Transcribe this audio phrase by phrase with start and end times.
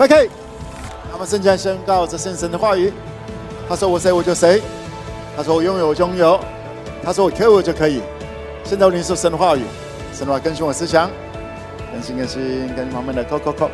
[0.00, 0.30] OK，
[1.12, 2.90] 那么圣经宣告这圣神的话语。
[3.68, 4.62] 他说：“我谁我就谁。”
[5.36, 6.40] 他说：“我拥有我拥有。”
[7.04, 8.00] 他说：“我可以我就可以。”
[8.64, 9.60] 现在我领受神的话语，
[10.14, 11.10] 神的话更新我思想，
[11.92, 13.70] 更新更新，更新旁边的扣扣扣。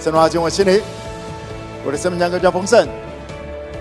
[0.00, 0.80] 神的话进我心里，
[1.84, 2.88] 我的生命将更加丰盛。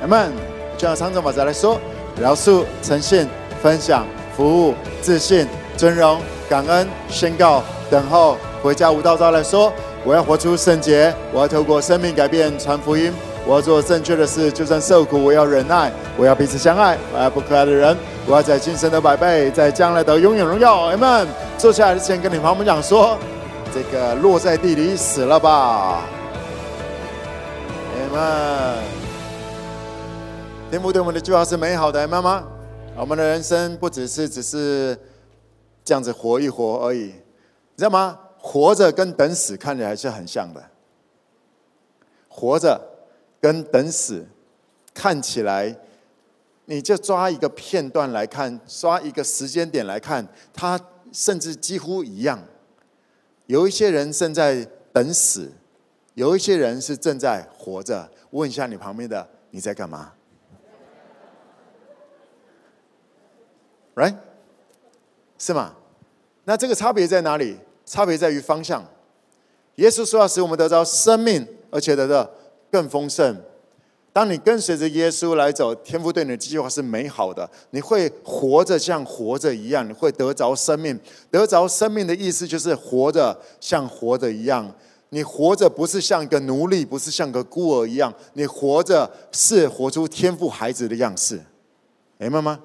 [0.02, 0.30] 阿门。
[0.78, 1.80] 就像长者法则来说：
[2.20, 3.30] 饶恕、诚信、
[3.64, 5.48] 分享、服务、自信、
[5.78, 6.20] 尊荣、
[6.50, 8.36] 感恩、宣告、等候。
[8.62, 9.72] 回家无道招来说：
[10.08, 13.12] 我要活出圣洁，我要透过生命改变传福音。
[13.46, 15.92] 我要做正确的事，就算受苦，我要忍耐。
[16.16, 17.94] 我要彼此相爱，我要不可爱的人。
[18.26, 20.84] 我要在今生得百倍，在将来得永远荣耀。
[20.84, 21.28] 阿门。
[21.58, 23.18] 坐下来之前，跟你朋友们讲说：
[23.74, 26.06] 这个落在地里死了吧。
[27.92, 28.78] 阿门。
[30.72, 32.44] 天父对我们的计划是美好的，阿们吗？
[32.96, 34.98] 我们的人生不只是只是
[35.84, 38.18] 这样子活一活而已，你知道吗？
[38.48, 40.64] 活着跟等死看起来是很像的，
[42.30, 42.80] 活着。
[43.40, 44.26] 跟等死
[44.96, 45.78] 看起来，
[46.66, 50.80] 你就抓一个片段来看，抓一个时间点来看，它
[51.12, 52.42] 甚至几乎一样。
[53.46, 55.52] 有一些人正在等死，
[56.16, 58.10] 有一些人是正在活着。
[58.32, 60.14] 问一下你旁边的，你在干嘛
[63.94, 64.16] ？Right？
[65.38, 65.76] 是吗？
[66.46, 67.60] 那这个差别在哪里？
[67.88, 68.86] 差别在于方向。
[69.78, 72.30] 耶稣说要使我们得着生命，而且得到。
[72.70, 73.42] 更丰盛。
[74.12, 77.50] 当你跟随着耶稣来走，天父对你的计划是美好的。
[77.70, 81.00] 你会活着像活着一样，你会得着生命。
[81.32, 84.70] 得着生命的意思就是活着像活着一样。
[85.12, 88.14] 你活着不是像一个奴隶，不是像个孤儿一样。
[88.34, 91.40] 你活着是活出天赋孩子的样式，
[92.18, 92.60] 明白吗？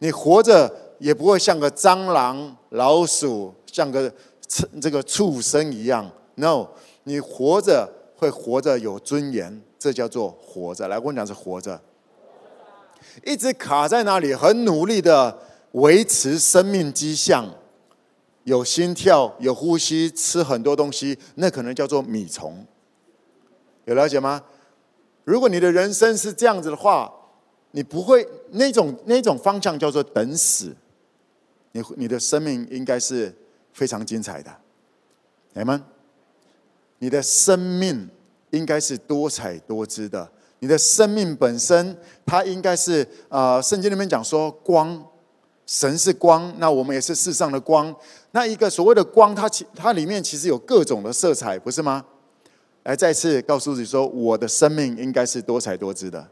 [0.00, 4.12] 你活着也不会像个蟑螂、老鼠，像个
[4.80, 6.10] 这个畜生一样。
[6.34, 6.68] No，
[7.04, 7.94] 你活着。
[8.18, 10.88] 会活着有尊严，这叫做活着。
[10.88, 11.80] 来，我跟你讲是活着，
[13.24, 15.38] 一直卡在那里，很努力的
[15.70, 17.48] 维持生命迹象，
[18.42, 22.66] 有心跳，有呼吸，吃很多东西，那可能叫做米虫。
[23.84, 24.42] 有了解吗？
[25.22, 27.08] 如果你的人生是这样子的话，
[27.70, 30.74] 你不会那种那种方向叫做等死。
[31.70, 33.32] 你你的生命应该是
[33.78, 34.50] 非常精彩的，
[35.52, 35.80] 你们。
[37.00, 38.10] 你的生命
[38.50, 40.28] 应该是多彩多姿的。
[40.58, 41.96] 你的生命本身，
[42.26, 45.00] 它应该是呃，圣经里面讲说光，
[45.64, 47.94] 神是光，那我们也是世上的光。
[48.32, 52.04] 那一个所谓的光，它其它里面其实有各种的色彩，不是吗？
[52.82, 56.28] 来，再次告诉你说，我的生命应该是多彩多姿的，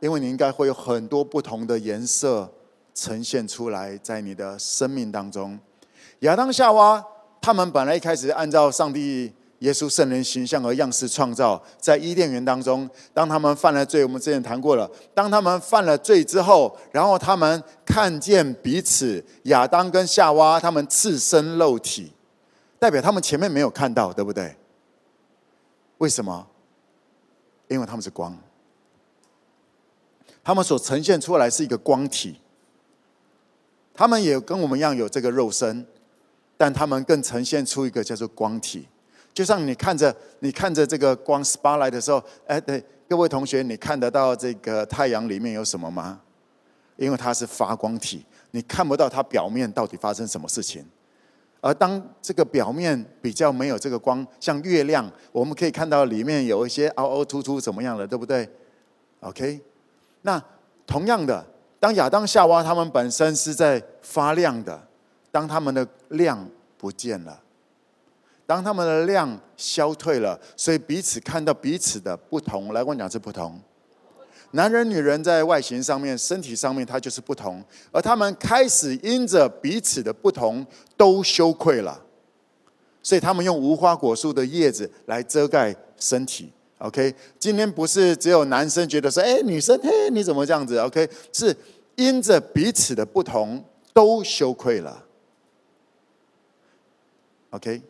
[0.00, 2.50] 因为你应该会有很多不同的颜色
[2.94, 5.58] 呈现出来在你的生命当中。
[6.20, 7.04] 亚当夏娃。
[7.44, 14.88] 他们本来一开始按照上帝、耶稣、圣人形象和样式创造，在伊甸园当中，当他们犯了罪，我们之前谈过了。
[15.12, 22.12] 当他们犯了罪之后，然后他们看见彼此，亚当跟夏娃他们赤身露体，
[22.78, 24.54] 代表他们前面没有看到，对不对？
[25.98, 26.46] 为什么？
[27.66, 28.38] 因为他们是光，
[30.44, 32.40] 他们所呈现出来是一个光体，
[33.94, 35.86] 他们也跟我们一样有这个肉身。
[36.54, 38.86] 但他们更呈现出一个叫做光体，
[39.34, 46.20] 就像你看着你看着这个光 spotlight 的时候，哎，对，各位同学，你看得到这个太阳里面有什么吗？
[46.96, 50.86] 因为它是发光体，你看不到它表面到底发生什么事情。
[51.60, 58.48] 而当这个表面比较没有这个光，像月亮，我们可以看到里面有一些凹凹凸凸怎么样的，对不对
[59.18, 59.60] ？OK，
[60.20, 60.40] 那
[60.86, 61.44] 同样的，
[61.82, 64.80] 当亚当夏娃他们本身是在发亮的。
[65.32, 66.48] 当他们的亮
[66.78, 67.42] 不见了，
[68.46, 72.72] 当他们的亮消退了，所以彼此看到彼此的不同。
[72.72, 73.60] 来，我讲是不同。
[74.52, 77.60] 男人、女人在外形上面、身体上面，他就是不同。
[77.90, 80.64] 而他们开始因着彼此的不同，
[80.96, 82.00] 都羞愧了。
[83.02, 86.52] 所以他们用无花果树的叶子来遮盖身体。
[86.82, 91.56] OK，今天不是只有男生觉得说：“哎，女生，嘿，你怎么这样子？”OK，是
[91.94, 95.04] 因着彼此的不同，都羞愧了。
[97.50, 97.80] OK，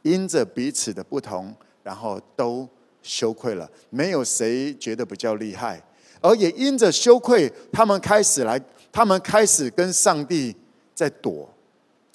[0.00, 2.66] 因着彼此的不同，然后都
[3.02, 3.70] 羞愧了。
[3.90, 5.82] 没有谁觉得比较厉害，
[6.22, 8.58] 而也因着羞愧，他们开始来，
[8.90, 10.56] 他们开始跟上帝
[10.94, 11.46] 在躲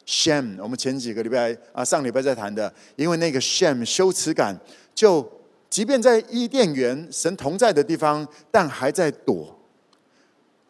[0.07, 0.57] shame。
[0.63, 4.57] 我们前几个礼拜啊，上礼拜在谈的，因为那个 shame 羞耻感，
[4.93, 5.29] 就
[5.69, 9.57] 即便在伊甸园神同在的地方，但还在躲。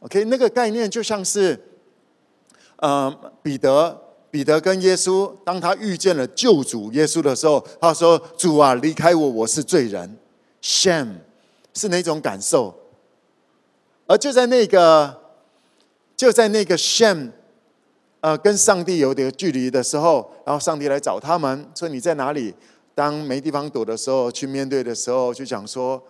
[0.01, 1.59] OK，那个概念就像是，
[2.77, 4.00] 呃，彼得。
[4.31, 10.18] 彼得跟耶稣，当他遇见了救主耶稣的时候，他说：“主啊，离开我，我是罪人。
[10.62, 11.15] ”Shame
[11.73, 12.73] 是哪种感受？
[14.07, 15.19] 而就在那个，
[16.15, 17.31] 就在那个 shame，
[18.21, 22.56] 呃，跟上帝有点距离的时候，然后上帝来找他们，说：“你在哪里？”
[22.94, 26.02] 当没地方躲的时候，去面对的时候，就讲说：“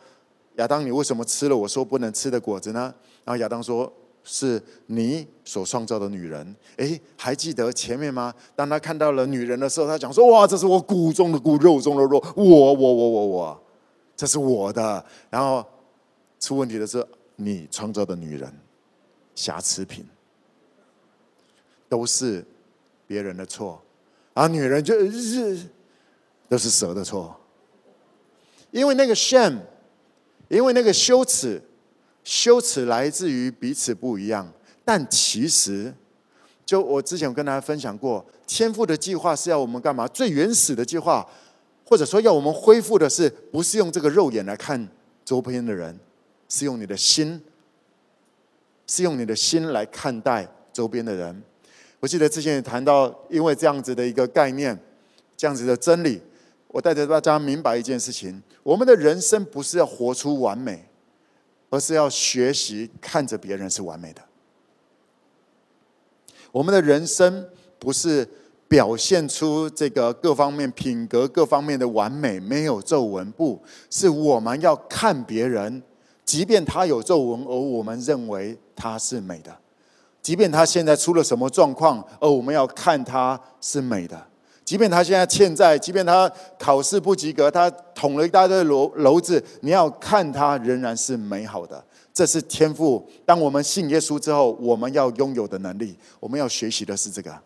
[0.57, 2.93] 亚当，你为什么吃了我说不能吃的果子呢？”
[3.25, 3.91] 然后亚当说。
[4.23, 8.31] 是你所创造的女人，诶，还记得前面吗？
[8.55, 13.63] 当他看到了女人的时候，他讲说：“哇，这是我骨中的骨，肉中的肉，我我我我我，
[14.15, 15.65] 这是我的。”然后
[16.39, 17.03] 出问题的是
[17.37, 18.53] 你创造的女人，
[19.33, 20.05] 瑕疵品，
[21.89, 22.45] 都是
[23.07, 23.81] 别人的错，
[24.35, 25.57] 而女人就是
[26.51, 27.33] 都是蛇的错，
[28.71, 29.57] 因为那个 shame，
[30.49, 31.61] 因为那个羞耻。
[32.23, 34.47] 羞耻来自于彼此不一样，
[34.85, 35.91] 但其实，
[36.63, 40.07] 就我之前有跟大家分享过，天赋的计划是要我们干嘛？
[40.09, 41.27] 最原始的计划，
[41.83, 44.87] 或者说要我们恢复的是，不是用这个肉眼来看
[45.25, 45.97] 周边的人，
[46.47, 47.41] 是用你的心，
[48.85, 51.41] 是用你的心来看待周边的人。
[51.99, 54.77] 我记得之前也谈到，因为这样子的一个概念，
[55.35, 56.21] 这样子的真理，
[56.71, 60.87] 我带着大家明白一件事情：我们的人生不是要活出完美。
[61.73, 64.21] 而是要学习看着别人是完美的。
[66.51, 67.47] 我们的人生
[67.79, 68.27] 不是
[68.67, 73.57] 表现出这个各方面品格各方面的完美，没有皱纹，不
[73.89, 75.81] 是我们要看别人，
[76.25, 79.49] 即便他有皱纹，而我们认为他是美的；
[80.21, 84.27] 即便他现在出了什么状况，而我们要看他是美的。
[84.63, 91.83] 即便他现在欠债，即便他考试不及格，他捅了一大堆篓篓子，你要看他仍然是美好的。
[92.13, 93.05] 这是天赋。
[93.25, 97.37] 当我们信耶稣之后，我们要拥有的能力，我们要学习的是这个，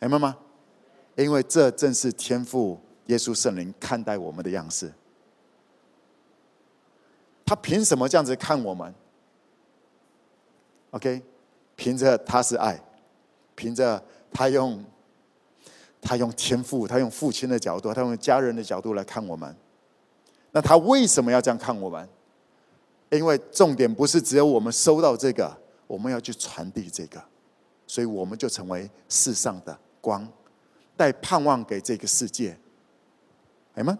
[0.00, 0.36] 明白吗？
[1.16, 4.90] 因为这正是天赋耶稣圣灵看待我们的样式。
[7.44, 8.94] 他凭什么这样子看我们
[10.92, 11.20] ？OK，
[11.76, 12.80] 凭着他是爱，
[13.54, 14.02] 凭着
[14.32, 14.82] 他用。
[16.00, 19.54] 他用天父，他用父亲的角度，他用家人的角度来看我们。
[20.52, 22.08] 那他为什么要这样看我们？
[23.10, 25.56] 因为重点不是只有我们收到这个，
[25.86, 27.22] 我们要去传递这个，
[27.86, 30.26] 所以我们就成为世上的光，
[30.96, 32.56] 带盼望给这个世界。
[33.74, 33.98] 哎吗？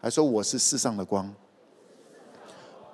[0.00, 1.34] 还说我是世上的光。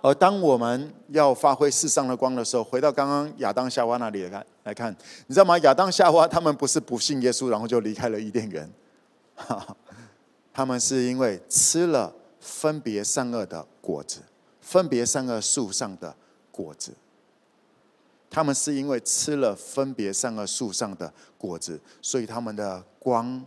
[0.02, 5.58] 而当我们要发挥世上的光的时候，回到刚刚亚当夏娃那里来看，来看，你知道吗？
[5.58, 8.70] 亚当夏娃他们不是不信耶稣，然后就离开了伊甸园，
[10.52, 14.20] 他们是因为吃了分别善恶的果子，
[14.61, 16.14] 分别善恶树上的
[16.50, 16.93] 果子。
[18.31, 23.44] 他们是因为吃了分别善恶树上的果子，所以他们的光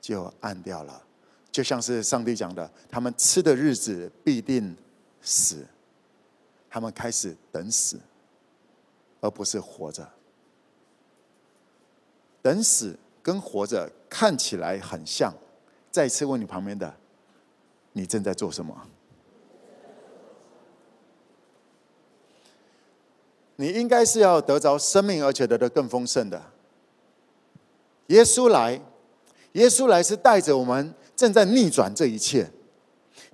[0.00, 1.02] 就暗掉了，
[1.50, 4.76] 就像是上帝讲的，他们吃的日子必定
[5.20, 5.66] 死。
[6.72, 8.00] 他们开始等死，
[9.20, 10.08] 而不是活着。
[12.40, 15.34] 等死跟活着看起来很像。
[15.90, 16.94] 再次问你旁边的，
[17.92, 18.74] 你正在做什么？
[23.56, 26.42] 你应该是要得着生命，而且得的更丰盛的。
[28.06, 28.80] 耶稣来，
[29.52, 32.50] 耶稣来是带着我们正在逆转这一切。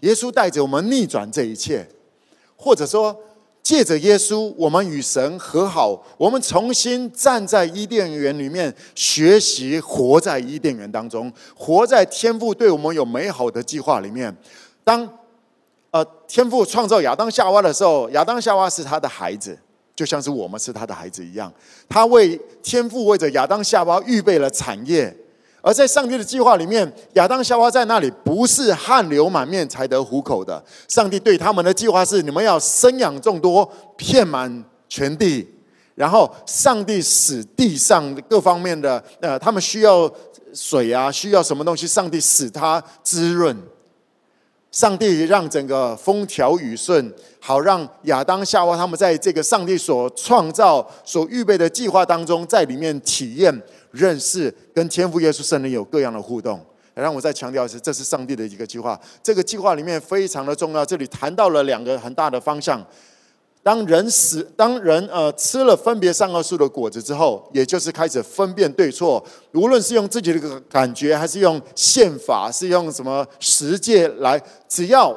[0.00, 1.88] 耶稣带着我们逆转这一切，
[2.58, 3.18] 或者说。
[3.60, 14.34] 借着耶稣，我们与神和好，我们重新站在伊甸园里面，学习活在伊甸园当中，活在天父对我们有美好的计划里面。
[14.82, 15.06] 当
[15.90, 19.58] 呃天父创造亚当夏娃的时候，亚当夏娃是他的孩子，
[19.94, 21.52] 就像是我们是他的孩子一样。
[21.90, 25.14] 他为天父为着亚当夏娃预备了产业。
[25.60, 30.62] 而在上帝的计划里面，亚当夏娃在那里不是汗流满面才得糊口的。
[30.86, 35.46] 上帝对他们的计划是：你们要生养众多，遍满全地。
[35.96, 40.08] 然后，上帝使地上各方面的呃，他们需要
[40.54, 43.56] 水啊，需要什么东西，上帝使它滋润。
[44.70, 53.62] 上帝让整个风调雨顺，好让亚当夏娃他们在这个上帝所创造、所预备的计划当中，在里面体验。
[53.90, 56.60] 认识跟天赋耶稣圣灵有各样的互动，
[56.94, 59.00] 让我再强调一次，这是上帝的一个计划。
[59.22, 60.84] 这个计划里面非常的重要。
[60.84, 62.84] 这里谈到了两个很大的方向：
[63.62, 69.24] 当人死，当人呃吃了分别善恶树的果子之后，也就是开始分辨对错。
[69.54, 75.16] 无论是用自己的感觉，还是用宪法，是用什么实践来，只要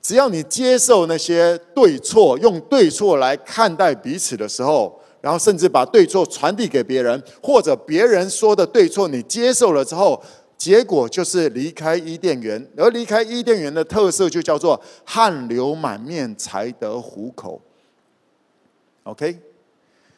[0.00, 5.00] 只要你接受那些对错，用对错来看待彼此的时候。
[5.22, 10.22] 然后甚至把对错传递给别人，或者别人说的对错你接受了之后，
[10.58, 12.70] 结果就是离开伊甸园。
[12.76, 17.62] 而离开伊甸园的特色就叫做汗流满面才得糊口。
[19.04, 19.38] OK，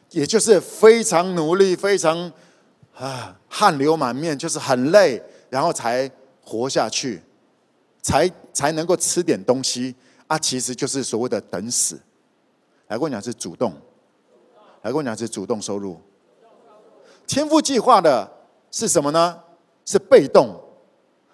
[0.09, 2.31] 也就是非常努力，非常
[2.95, 6.09] 啊汗流满面，就是很累，然后才
[6.43, 7.21] 活下去，
[8.01, 9.93] 才才能够吃点东西
[10.27, 11.99] 啊，其实就是所谓的等死。
[12.87, 13.73] 来跟我讲是主动，
[14.85, 15.97] 来跟我讲是主动收入。
[17.25, 18.29] 天赋计划的
[18.69, 19.35] 是什么呢？
[19.83, 20.55] 是被动。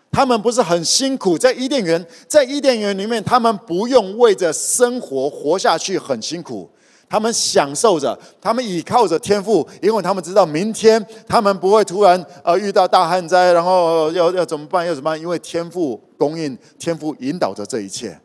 [0.09, 6.69] 他们不是很辛苦，在伊甸园，在伊甸园里面，他们不用为着生活活下去很辛苦，
[7.09, 14.87] 他们享受着，他们倚靠着天赋，因为他们知道明天他们不会突然呃遇到大旱灾，然后要要怎么办？
[14.87, 15.19] 要怎么办？
[15.19, 18.17] 因为天赋供应，天赋引导着这一切，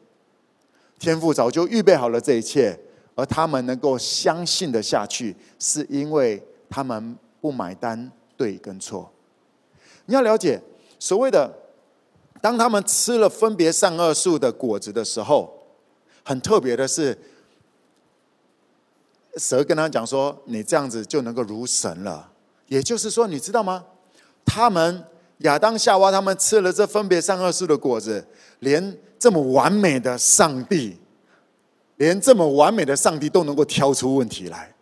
[1.01, 2.79] 天赋早就预备好了这一切。
[3.17, 9.11] 而他们能够相信的下去，是因为他们不买单对跟错。
[10.05, 10.63] 你要了解，
[11.01, 11.53] 所谓的
[12.41, 15.53] 当他们吃了分别善恶树的果子的时候，
[16.23, 17.19] 很特别的是，
[19.37, 22.31] 蛇跟他讲说：“你这样子就能够如神了。”
[22.69, 23.85] 也就是说，你知道吗？
[24.45, 25.05] 他们
[25.39, 28.25] 亚当夏娃他们吃了这分别善恶树的果子，
[28.61, 30.99] 连这么完美的上帝。
[31.97, 34.75] 连这么完美的上帝都能够挑出问题来，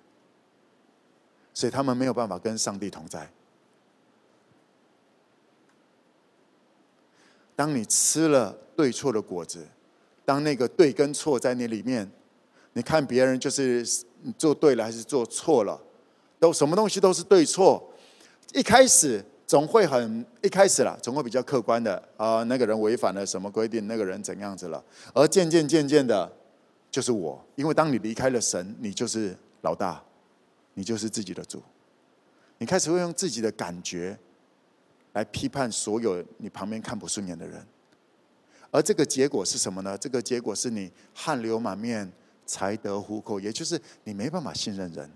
[1.53, 3.31] 所以他们没有办法跟上帝同在。
[7.55, 9.65] 当你吃了对错的果子，
[10.25, 12.11] 当那个对跟错在你里面，
[12.73, 13.87] 你看别人就是
[14.37, 15.81] 做对了还是做错了，
[16.41, 17.93] 都什么东西都是对错。
[18.53, 26.29] 一开始总会很一开始啦，总会比较客观的啊，那个人违反了什么规定，那个人怎样子了，而渐渐渐渐的。
[26.95, 30.01] 就是我，因为当你离开了神，你就是老大，
[30.75, 31.61] 你就是自己的主。
[32.59, 34.17] 你开始会用自己的感觉
[35.13, 37.67] 来批判所有你旁边看不顺眼的人，
[38.71, 39.99] 而这个结果是什么呢？
[39.99, 42.13] 这个结果是你汗流满面
[42.47, 45.11] 才得糊口，也就是你没办法信任人。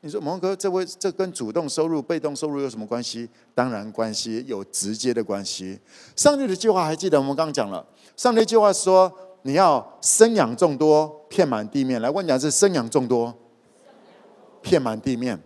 [0.00, 3.30] 你说蒙哥，这位这跟主动收入、被动收入有什么关系？
[3.54, 5.78] 当然关系有直接的关系。
[6.16, 9.16] 上帝的计划还记得我们刚刚讲了，上帝计划说。
[9.42, 12.00] 你要生养众多，遍满地面。
[12.02, 13.34] 来，我讲是生养众多，
[14.60, 15.38] 遍满地面。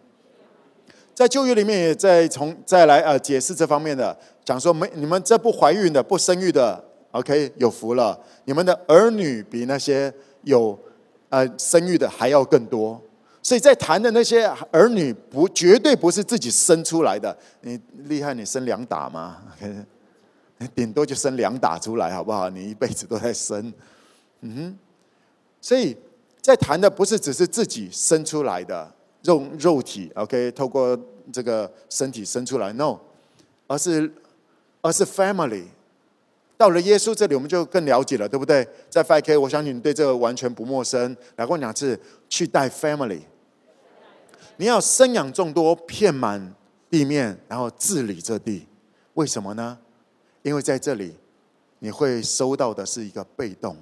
[1.14, 8.18] 在旧约里面也在从再来呃解释这方面的，讲说没你们这不怀孕的、不生育的，OK 有福了。
[8.46, 10.76] 你们的儿女比那些有
[11.28, 13.00] 呃生育的还要更多。
[13.42, 17.36] 所以在谈的那些儿女不绝对不是自己生出来的。
[17.60, 19.84] 你厉害，你生两打吗？Okay?
[20.68, 22.48] 顶多就生两打出来，好不好？
[22.50, 23.72] 你一辈子都在生，
[24.40, 24.78] 嗯哼。
[25.60, 25.96] 所以
[26.40, 28.92] 在谈的不是只是自己生出来的
[29.22, 30.98] 肉肉体，OK，透过
[31.32, 32.98] 这个身体生出来，no，
[33.68, 34.12] 而是
[34.80, 35.64] 而是 family。
[36.56, 38.66] 到了耶稣这里，我们就更了解了，对不对？
[38.88, 41.16] 在 5K，我相信你对这个完全不陌生。
[41.36, 43.20] 来过两次，去带 family，
[44.58, 46.54] 你要生养众多，遍满
[46.88, 48.66] 地面，然后治理这地，
[49.14, 49.76] 为什么呢？
[50.42, 51.14] 因为在这里，
[51.78, 53.76] 你会收到的是一个被动，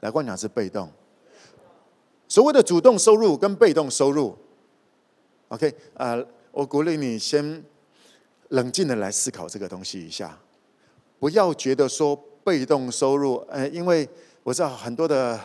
[0.00, 0.90] 来观讲是被动。
[2.28, 4.36] 所谓的主动收入跟被动收入
[5.48, 7.64] ，OK，呃，我鼓励你先
[8.48, 10.38] 冷静的来思考这个东西一下，
[11.18, 14.08] 不要觉得说被动收入，呃，因为
[14.42, 15.40] 我知道很多的。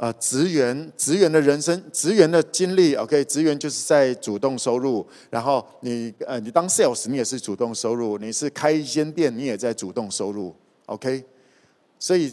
[0.00, 5.06] 呃，职员职员的人生，职员的经历，OK，职员就是在主动收入。
[5.28, 11.22] 然后你呃，你当 sales，你也是主动收入；你是开一间店，你也在主动收入，OK。
[11.98, 12.32] 所以，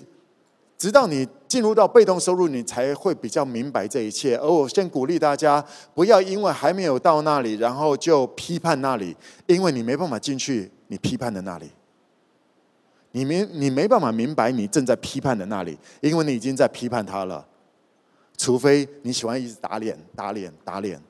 [0.77, 4.37] 直到你进入到被动收入，你才会比较明白这一切。
[4.37, 5.61] 而我先鼓励大家，
[5.93, 9.13] 不要因为还没有到那里，然后就批判那里，
[9.45, 11.69] 因为你没办法进去，你批判的那里，
[13.11, 17.45] 你没你没办法明白你正在批判的那里，因为你已经在批判他了。
[18.37, 21.01] 除非你喜欢一直打脸、打脸、打脸，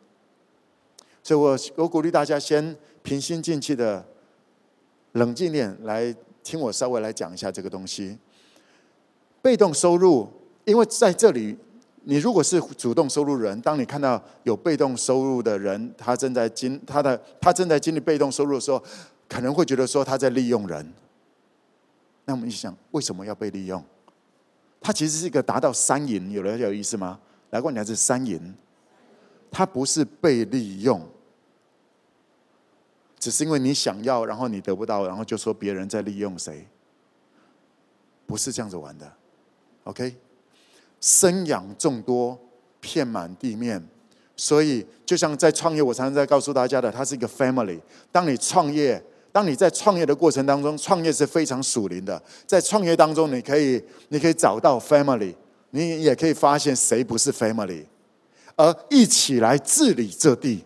[1.21, 4.03] 所以我我鼓励大家先平心静气的、
[5.11, 8.17] 冷静点来听我稍微来讲一下这个东西。
[9.41, 10.27] 被动收入，
[10.63, 11.57] 因为在这里，
[12.03, 18.81] 你如果是主动收入人，当你看到有被动收入的人，他正在经他的他正在经历被动收入的时候，
[19.27, 20.93] 可能会觉得说他在利用人。
[22.25, 23.83] 那我们一想，为什么要被利用？
[24.81, 27.19] 它其实是一个达到三赢，有人有意思吗？
[27.49, 28.55] 来过，你还是三赢，
[29.51, 31.01] 它不是被利用，
[33.19, 36.67] 只是因为你想要，然后你得不到，然后就说别人在利用谁，
[38.25, 39.11] 不是这样子玩的。
[39.85, 40.15] OK，
[40.99, 42.37] 生养众多，
[42.79, 43.81] 遍满地面。
[44.39, 47.79] 所以，就像在创业，我常常在告诉大家的，它是一个 family。
[48.11, 49.03] 当你创业，
[49.37, 52.19] 当你在创业的过程当中，创业是非常属灵的。
[52.47, 53.79] 在创业当中，你可以，
[54.09, 55.31] 你可以找到 family，
[55.69, 57.83] 你也可以发现谁不是 family，
[58.55, 60.65] 而一起来治理这地，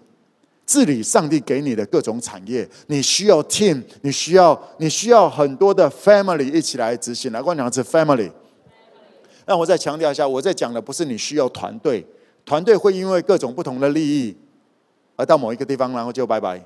[0.65, 2.65] 治理上帝给你的各种产业。
[2.87, 7.29] 你需要 team，你需要，你需要很多的 family 一起来执行。
[7.33, 8.31] 来，我讲的是 family。
[9.45, 12.07] 那我再强调一下，我在讲的不是你需要团队。
[12.45, 14.33] 团队会因为各种不同的利益
[15.17, 16.63] 而到某一个地方，然后就拜拜。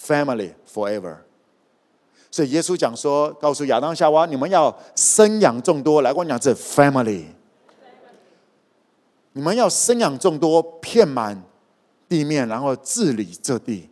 [0.00, 1.16] Family forever。
[2.30, 6.00] 所以耶稣讲说，告诉亚当夏娃，你们要生养众多。
[6.00, 7.24] 来，我讲这 family。
[9.32, 11.40] 你们要生养众多，遍满
[12.08, 13.88] 地面，然后治理这地。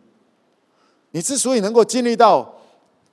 [1.11, 2.55] 你之所以能够经历到，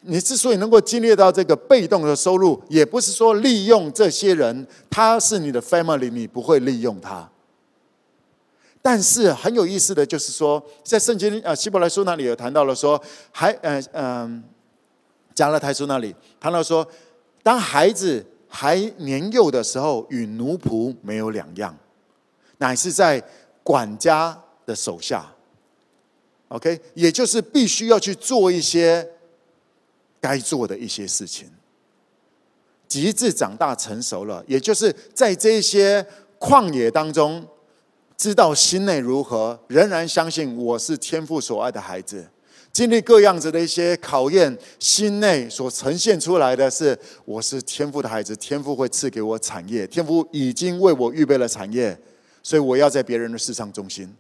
[0.00, 7.28] 你之所以能够经历到这个被动的收入，也不是说利用这些人，他是你的 family，你不会利用他。
[8.86, 13.02] 但是很有意思的就是说，在圣经啊希伯来书那里有谈到了说，
[13.32, 14.44] 还嗯嗯
[15.34, 16.86] 加拉太书那里谈到说，
[17.42, 21.76] 当孩子还年幼的时候，与奴仆没有两样，
[22.58, 23.20] 乃是在
[23.64, 25.32] 管家的手下。
[26.46, 29.04] OK，也就是必须要去做一些
[30.20, 31.50] 该做的一些事情。
[32.86, 36.06] 及至长大成熟了，也就是在这些
[36.38, 37.44] 旷野当中。
[38.16, 42.26] 知道心内如何，仍然相信我是天父所爱的孩子。
[42.72, 51.98] 经历各样子的一些考验，心内所呈现出来的是我是天父的孩子，天父会赐给我产业，天父已经为我预备了产业，
[52.42, 54.12] 所以我要在别人的市场中心。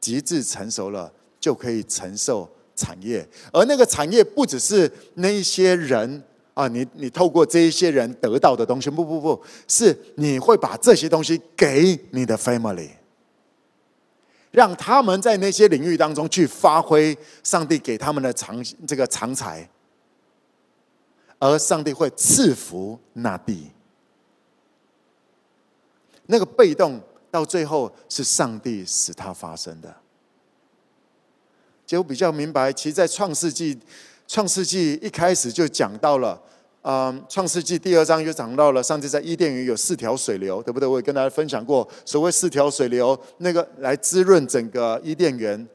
[0.00, 6.22] 极致成熟了，就可以承受产业，而那个产业不只是那一些人。
[6.54, 12.88] 啊，你你透过这一些人得到的东西，不不不，是你会把这些东西给你的 family，
[14.50, 19.68] 让他们在那些领域当中去发挥上帝给他们的长这个长才，
[21.38, 23.70] 而上帝会赐福那地。
[26.26, 29.94] 那个被动到最后是上帝使它发生的。
[31.86, 33.78] 就比较明白，其实，在创世纪。
[34.30, 36.38] 创世纪一开始就讲到了，
[36.82, 40.88] 嗯，创世纪第二章就讲到了，上帝在伊甸园有四条水流，对不对？
[40.88, 45.68] 我也跟大家分享过，所谓四条水流，那个来滋润整个伊甸园。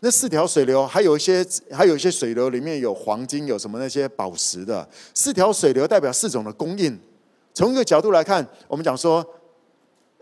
[0.00, 4.86] 那四条水流还有一些，还有一些水流里面有黄金，有什么那些宝石的。
[5.14, 6.98] 四条水流代表四种的供应。
[7.54, 9.24] 从一个角度来看，我们讲说，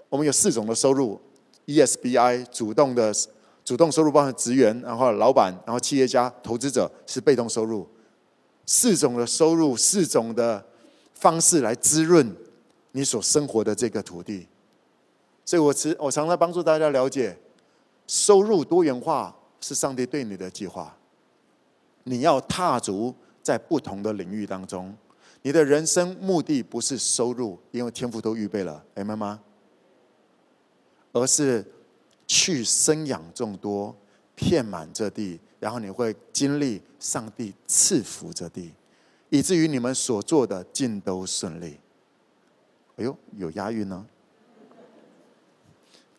[0.09, 1.21] 我们有四种的收入
[1.67, 3.13] ：ESBI 主动的。
[3.63, 7.87] 主动收入包含职员，然后老板，然后企业家、投资者是被动收入。
[8.71, 10.65] 四种的收入，四种的
[11.15, 12.33] 方式来滋润
[12.93, 14.47] 你所生活的这个土地。
[15.45, 17.37] 所以我常我常常帮助大家了解，
[18.07, 20.97] 收入多元化是上帝对你的计划。
[22.05, 24.97] 你要踏足在不同的领域当中，
[25.43, 29.41] 你的人生目的不是收入，因为天赋都预备了，明白吗？
[31.11, 31.65] 而是。
[32.33, 33.93] 去生养众多，
[34.37, 38.73] 遍满这地，然后你会经历上帝赐福这地，
[39.29, 41.79] 以至于你们所做的尽都顺利。
[42.97, 44.05] 哎呦，有押韵呢！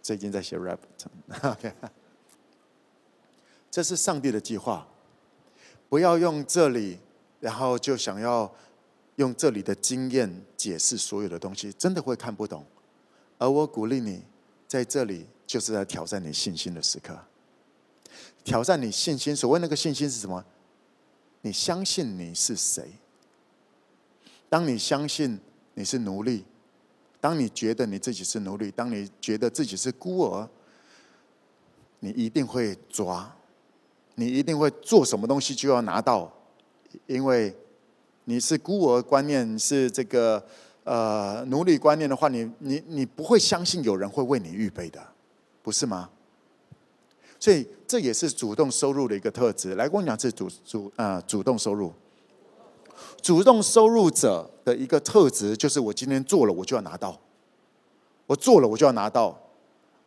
[0.01, 1.73] 最近在写 rap，OK，
[3.69, 4.87] 这是上帝的计划。
[5.89, 6.99] 不要用这里，
[7.41, 8.49] 然后就想要
[9.17, 12.65] 用这里的经验解释所有的东西，真的会看不懂。
[13.37, 14.23] 而我鼓励你
[14.67, 15.27] 在这里。
[15.47, 17.13] 就是在挑战你信心的时刻，
[18.43, 19.35] 挑战你信心。
[19.35, 20.43] 所谓那个信心是什么？
[21.41, 22.83] 你相信你是谁？
[24.49, 25.39] 当你相信
[25.73, 26.43] 你是奴隶，
[27.19, 30.49] 当你觉得你自己是奴隶，当你觉得自己是孤儿，
[31.99, 33.33] 你一定会抓，
[34.15, 36.31] 你一定会做什么东西就要拿到，
[37.07, 37.55] 因为
[38.25, 40.43] 你是孤儿观念是这个
[40.83, 45.01] 呃奴隶观念的话，你你你不会相信有人会为你预备的。
[45.63, 46.09] 不是吗？
[47.41, 49.73] 所以这也是主动收入的一个特质。
[49.73, 51.91] 来，跟我讲，这主主啊，主动收入，
[53.19, 57.19] 主动收入者的一个特质就是：我今天做了，我就要拿到；
[58.27, 59.35] 我做了，我就要拿到；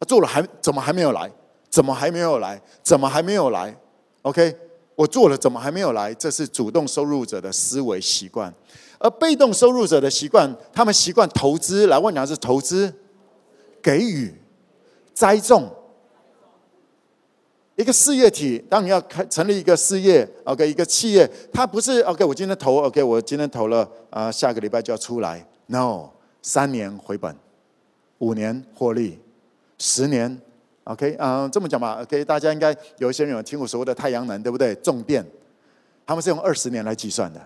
[0.07, 1.29] 做了还怎么还没有来？
[1.69, 2.63] 怎么还没有来？
[2.85, 3.77] 怎么还没有来
[4.23, 4.57] ？OK，
[4.95, 6.15] 我做了，怎么还没有来？
[6.15, 8.55] 这是主动收入者的思维习惯。
[9.01, 11.89] 而被动收入者的习惯，他们习惯投资。
[11.89, 12.95] 来，问你，是投资、
[13.83, 14.33] 给予。
[15.13, 15.69] 栽种
[17.77, 22.25] 一个事业体，当你要开成立一个事业，OK，一个企业，它不是 OK。
[22.25, 25.45] 我今天投，OK，我今天投了啊，下个礼拜就要出来。
[25.67, 26.11] No，
[26.41, 27.35] 三年回本，
[28.19, 29.19] 五年获利
[29.79, 30.41] 十年
[30.85, 34.73] ，OK，嗯，这么讲吧，OK，大家应该有一些人有听过所谓的太阳能，对不对？
[34.77, 35.27] 重电，
[36.07, 37.41] 他们是用二十年来计算的。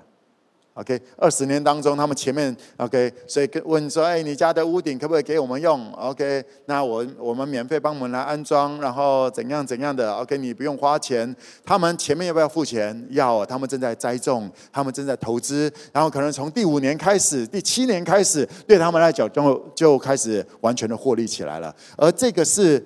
[0.79, 11.35] OK，二十年当中，他们前面 OK，所以问说，哎，你家的屋顶可不可以给我们用？OK，那我我们免费帮我们来安装，然后怎样怎样的？OK，你不用花钱。
[11.65, 13.07] 他们前面要不要付钱？
[13.11, 13.45] 要。
[13.45, 21.75] 他们正在栽种，他们正在投资，然后可能从第五年开始，第七年开始，对他们来讲就就开始完全的获利起来了。
[21.97, 22.81] 而这个是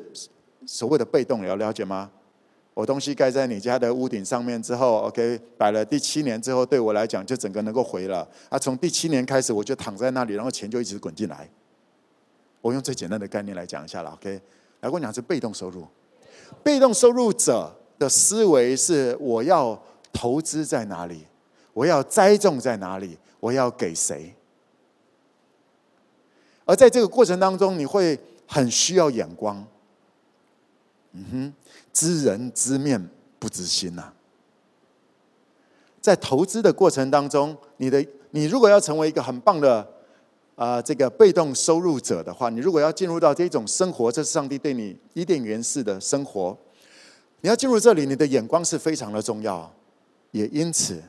[0.65, 2.11] 所谓的被动，你要了解吗？
[2.75, 8.27] 我东西盖在你家的屋顶上面之后，OK，摆了第七年之后，对我来讲就整个能够回了。
[8.49, 11.47] 啊，从第七年开始，我就躺在那里，然后钱就一直滚进来。
[12.63, 14.41] 我用最简单的概念来讲一下了，OK。
[14.81, 15.87] 来，我讲是被动收入，
[16.63, 19.79] 被动收入者的思维是：我要
[20.11, 21.27] 投资在哪里？
[21.75, 23.19] 我要栽种在哪里？
[23.39, 24.35] 我要给谁？
[26.65, 29.63] 而在这个过程当中，你会很需要眼光。
[31.13, 31.55] 嗯哼。
[31.93, 34.15] 知人知面不知心呐、啊，
[36.01, 39.87] 在投资的过程当中，你的你如果要成为一个很棒的
[40.55, 46.57] 啊、这个被动收入者的话，你如果要进入到这种生活，这是上帝对你伊甸园式的生活，
[47.41, 49.69] 你要进入这里，你的眼光是非常的重要。
[50.31, 51.03] 也因此，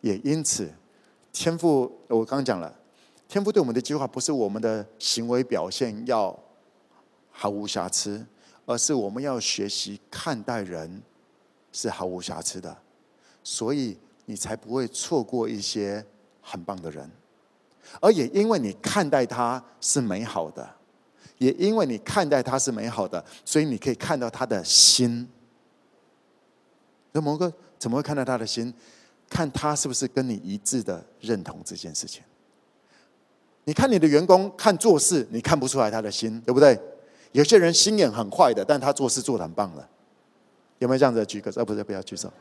[0.00, 0.68] 也因此，
[1.32, 2.74] 天赋我刚讲了，
[3.26, 6.38] 天赋对我们的计划不是我们的行为表现要
[7.30, 8.24] 毫无瑕疵。
[8.66, 11.02] 而是我们要学习看待人
[11.72, 12.76] 是毫无瑕疵的，
[13.42, 16.04] 所以你才不会错过一些
[16.40, 17.10] 很棒的人，
[18.00, 20.68] 而也因为你看待他是美好的，
[21.38, 25.28] 也因为你看待他是美好的，所以你可以看到他的心。
[27.12, 28.72] 那蒙哥怎么会看到他的心？
[29.28, 32.22] 看他是不是跟你一致的认同这件事情？
[33.64, 36.78] 你看你的员工看做事，你看不出来他的心，对不对？
[37.34, 39.84] 有些人心眼很坏的，但他做事做得很棒的，
[40.78, 41.64] 有没有这样子的举个手？
[41.64, 42.32] 不是，不要举手。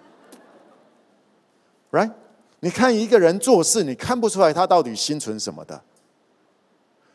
[1.89, 2.11] Right？
[2.59, 5.81] 你看一个人做事，你看不出来他到底心存什么的，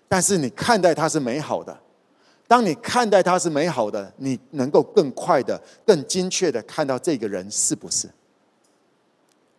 [0.08, 1.78] 但是你看待他是美好的。
[2.48, 8.10] 当你看待他是美好的，你能够更快的、更精确的看到这个人是不是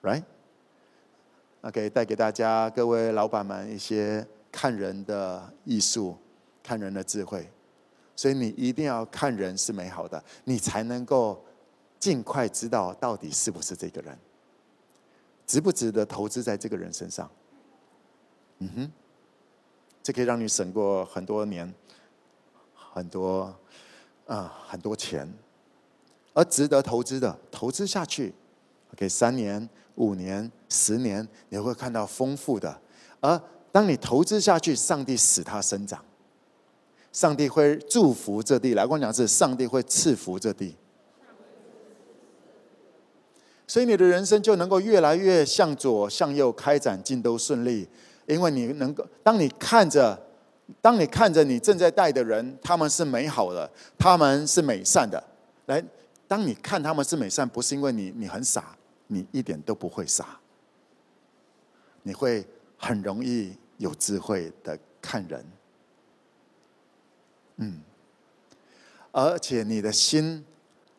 [0.02, 6.18] ？Right？OK，带给大家各位老板们一些看人的艺术，
[6.62, 7.50] 看人的智慧。
[8.20, 11.42] 所以你一定要看人是美好的，你才能够
[11.98, 14.20] 尽快知道到底是不是这个人，
[15.48, 17.32] 值不值得投资在这个人身上。
[18.58, 18.92] 嗯哼，
[20.04, 21.74] 这可以让你省过很多年，
[22.76, 23.58] 很多
[24.28, 25.26] 啊、很多钱，
[26.34, 28.34] 而值得投资的，投资下去
[28.96, 32.82] ，OK，三年、五年、十年，你会看到丰富的。
[33.22, 36.04] 而当你投资下去，上帝使它生长。
[37.12, 40.76] 上帝会祝福这地，来跟我讲是上帝会赐福这地，
[43.66, 47.88] 所以你的人生就能够越来越向左向右开展，尽都顺利。
[48.28, 50.16] 因为你能够，当你看着，
[50.82, 53.68] 当你看着你正在带的人，他们是美好的，
[53.98, 55.24] 他们是美善的。
[55.66, 55.84] 来，
[56.28, 60.40] 当你看他们是美善，不是因为你你很傻，你一点都不会傻，
[62.04, 62.46] 你会
[62.78, 65.44] 很容易有智慧的看人。
[67.62, 67.80] 嗯，
[69.12, 70.44] 而且你的心，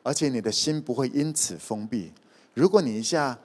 [0.03, 2.13] 而且你的心不会因此封闭。
[2.55, 3.39] 如果你一下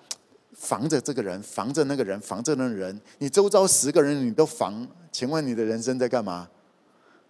[0.54, 6.50] 防着这个人，防着那个人，防着那个人，你周遭十个人你都防，请问你的人生在干嘛？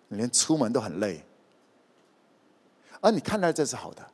[0.07, 1.23] 你连出门都很累。
[3.01, 4.05] 而你看待这是好的，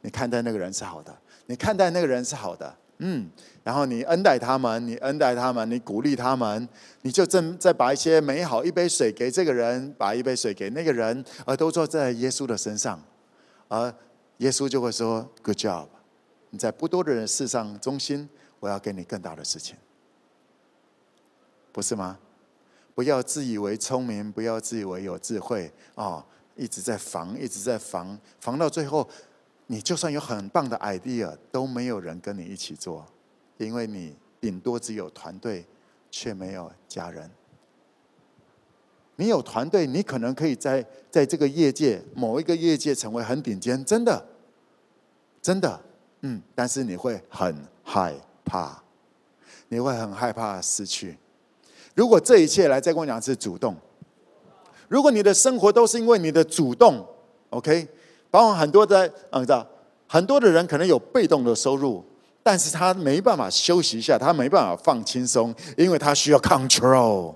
[0.00, 1.16] 你看待那个人是好的，
[1.46, 2.76] 你看待那个人是好的。
[3.02, 3.30] 嗯，
[3.64, 6.68] 然后你恩待他们，你恩待他们，你鼓励他们，
[7.00, 13.02] 你就正再把一些美好，一杯水给这个人，把一杯水给那个人，而都坐在耶稣的身上，
[13.68, 13.90] 而
[14.36, 15.86] 耶稣就会说：“Good job，
[16.50, 19.76] 你在不多的人事上忠心，我要给你更大的事情，
[21.72, 22.18] 不是吗？
[22.94, 26.22] 不要自以为聪明，不要自以为有智慧哦，
[26.54, 29.08] 一直在防，一直在防，防到最后。”
[29.72, 33.06] 你就算有很棒的 idea，都没有人跟你一起做，
[33.56, 35.64] 因为你顶多只有团队，
[36.10, 37.30] 却没有家人。
[39.14, 44.26] 你有团队，你可能可以在在这个业界某一个业界成为很顶尖，真的，
[45.40, 45.80] 真的，
[46.22, 47.54] 嗯，但是你会很
[47.84, 48.12] 害
[48.44, 48.82] 怕，
[49.68, 51.16] 你会很害怕失去。
[51.94, 53.76] 如果这一切来再跟我讲是主动，
[54.88, 57.06] 如果你的生活都是因为你的主动
[57.50, 57.86] ，OK。
[58.30, 59.66] 包括很多的，嗯，知道
[60.06, 62.04] 很多的人可能有被动的收入，
[62.42, 67.34] 但是他没办法休息一下，他没办法放轻松，因为他需要 control。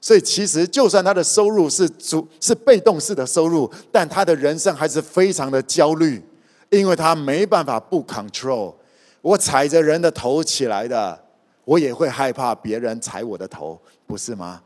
[0.00, 6.22] 所以其实就算他的收入是主是被动式的收入，但他的人生还是非常的焦虑，
[6.68, 8.74] 因为他没办法不 control。
[9.22, 11.18] 我踩着人的头起来的，
[11.64, 14.60] 我也会害怕别人踩我的头，不是吗？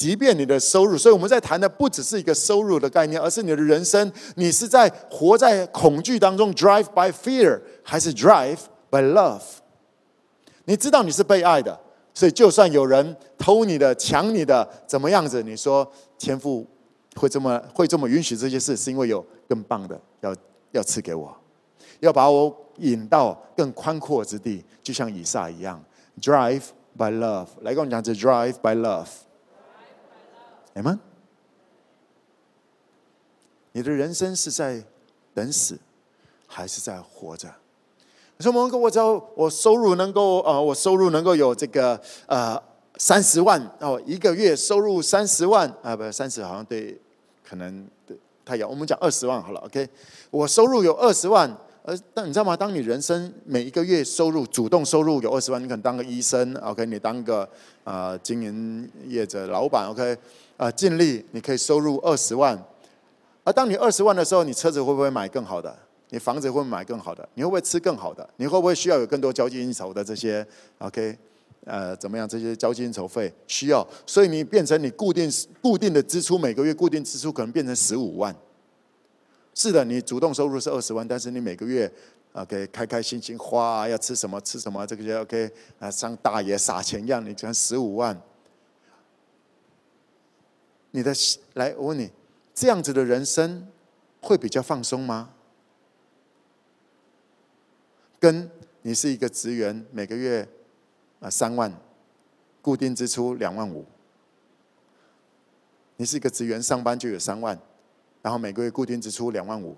[0.00, 8.56] 即便你的收入，所以我们在谈的不只是一个收入的概念，而是你的人生，你是在活在恐惧当中，drive by fear，还是 drive
[8.88, 9.42] by love？
[10.64, 11.78] 你知道你是被爱的，
[12.14, 15.42] 所以就算有人偷你的、抢你的，怎么样子？
[15.42, 15.86] 你说
[16.16, 16.66] 天父
[17.16, 20.34] 会这么会这么允许这些事，是因为有更棒的要
[20.70, 21.36] 要赐给我，
[21.98, 25.78] 要把我引到更宽阔之地，就像以撒一样
[26.22, 26.62] ，drive
[26.96, 27.48] by love。
[27.60, 29.06] 来跟我讲，这 drive by love。
[30.80, 30.98] 哎吗？
[33.72, 34.82] 你的人生是在
[35.34, 35.78] 等死，
[36.46, 37.52] 还是在活着？
[38.38, 42.60] 你说：“蒙哥，我只要我收入能够呃，我收入能够有这个呃
[42.96, 46.98] 三十万哦，一个月收入三十万啊，不，三十好像对，
[47.46, 48.68] 可能对太阳。
[48.68, 49.86] 我们讲二十万好了，OK，
[50.30, 52.54] 我收入有二十万。”呃，但你知道吗？
[52.54, 56.84] 当你人生每一个月收入主动收入有二十万，你可能当个医生，OK？
[56.84, 57.40] 你当个
[57.84, 60.14] 啊、呃、经营业者老板，OK？
[60.60, 62.62] 啊、尽力你可以收入二十万。
[63.44, 65.74] 而当你二十万的时候，你车子会不会买更好的？
[66.10, 67.26] 你房子会不会买更好的？
[67.32, 68.28] 你会不会吃更好的？
[68.36, 70.46] 你会不会需要有更多交际应酬的这些
[70.76, 71.16] ？OK？
[71.64, 72.28] 呃，怎么样？
[72.28, 78.36] 这些交际应酬费需要，所以你变成你固定固定的支出，每个月固定支出可能变成十五万。
[79.54, 81.90] 是的，你主动收入是二十万，但是你每个月
[82.32, 88.14] ，OK，开开心心花，要吃什么吃什么，这个就 OK，啊，像大爷撒钱一样，你赚十五万，
[90.90, 91.12] 你的
[91.54, 92.10] 来，我问你，
[92.54, 93.68] 这样子的人生
[94.20, 95.30] 会比较放松吗？
[98.18, 98.50] 跟
[98.82, 100.48] 你是一个职员，每个月
[101.20, 101.72] 啊三万，
[102.60, 103.84] 固定支出两万五，
[105.96, 107.58] 你是一个职员，上班就有三万。
[108.22, 109.74] 然后每个月固定支出两万五，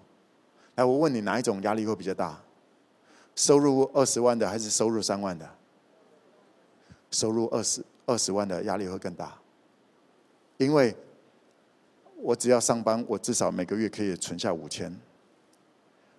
[0.75, 2.43] 来，我问你哪一种压力会比较大？
[3.37, 5.49] 收入二十万的还是收入三万的？
[7.13, 9.39] 收入二十二十万的压力会更大，
[10.65, 10.95] 因为
[12.17, 14.95] 我只要上班，我至少每个月可以存下五千。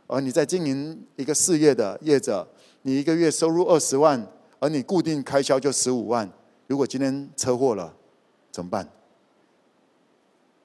[0.07, 2.47] 而你在经营一个事业的业者，
[2.81, 4.27] 你一个月收入二十万，
[4.59, 6.29] 而你固定开销就十五万，
[6.67, 7.95] 如果今天车祸了，
[8.51, 8.87] 怎么办？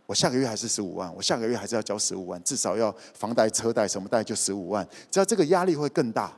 [0.06, 6.36] 我下个月还是十五万，我下个月还是要交十五万，至少要房贷、车贷什么贷就十五万，只要这个压力会更大。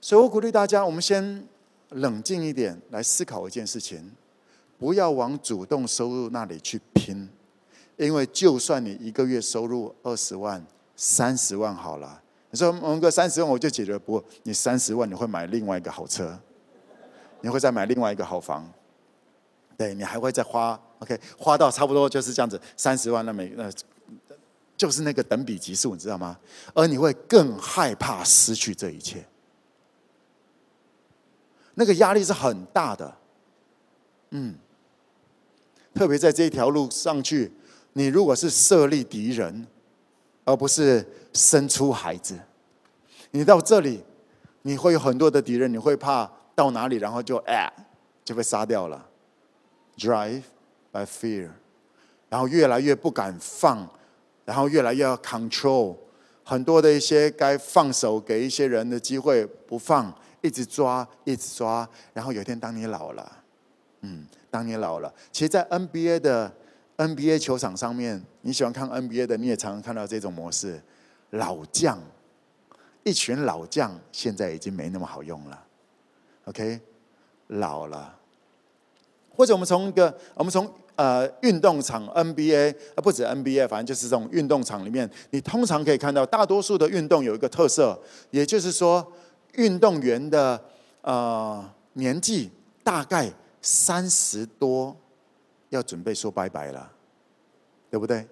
[0.00, 1.46] 所以我鼓励大家，我们先
[1.90, 4.12] 冷静一点来思考一件事情，
[4.78, 7.28] 不要往主动收入那里去拼，
[7.96, 16.38] 因为就算你一个月收入二十万、三十万好了，你说蒙哥三十万我就解决，不你三十万你会买另外一个好车，
[17.40, 18.70] 你会再买另外一个好房。
[19.78, 23.70] 对，你还会再花，OK，花到差不多就是这样子，三十万那每那，
[24.74, 26.38] 就是那个等比级数，你知道吗？
[26.72, 29.22] 而你会更害怕失去这一切，
[31.74, 33.16] 那个压力是很大的，
[34.30, 34.54] 嗯，
[35.96, 37.50] 特别在这一条路上去，
[37.94, 39.66] 你如果是设立敌人，
[40.44, 42.38] 而不是生出孩子，
[43.30, 44.04] 你到这里，
[44.60, 47.72] 你会有很多的敌人，你会怕到哪里，然后就哎，
[48.22, 49.08] 就被杀掉了。
[49.96, 50.42] Drive
[50.92, 51.48] by fear，
[52.28, 53.88] 然后越来越不敢放，
[54.44, 55.96] 然后越来越要 control，
[56.44, 63.32] 很多的一些该放手给一些人的机会不放，一直抓，一直抓，然后有一天当你老了，
[64.02, 66.50] 嗯，当你老了，其实，在 NBA 的
[66.96, 70.80] NBA 球场上面，你喜欢看 NBA 的，你也常常看到这种模式，
[71.32, 72.00] 老将，
[73.04, 75.62] 一群老将，现在已经没那么好用了
[76.46, 76.80] ，OK，
[77.48, 78.18] 老了。
[79.34, 89.06] 或者我们从一个，我们从呃运动场 NBA，啊不止 NBA，反正就是这种运动场里面，你通常可以看到大多数的运动有一个特色，也就是说，
[89.56, 90.58] 运动员的
[91.02, 92.50] 呃年纪
[92.82, 93.30] 大概
[93.68, 94.96] 三十多，
[95.70, 96.88] 要准备说拜拜了，
[97.90, 98.24] 对不对？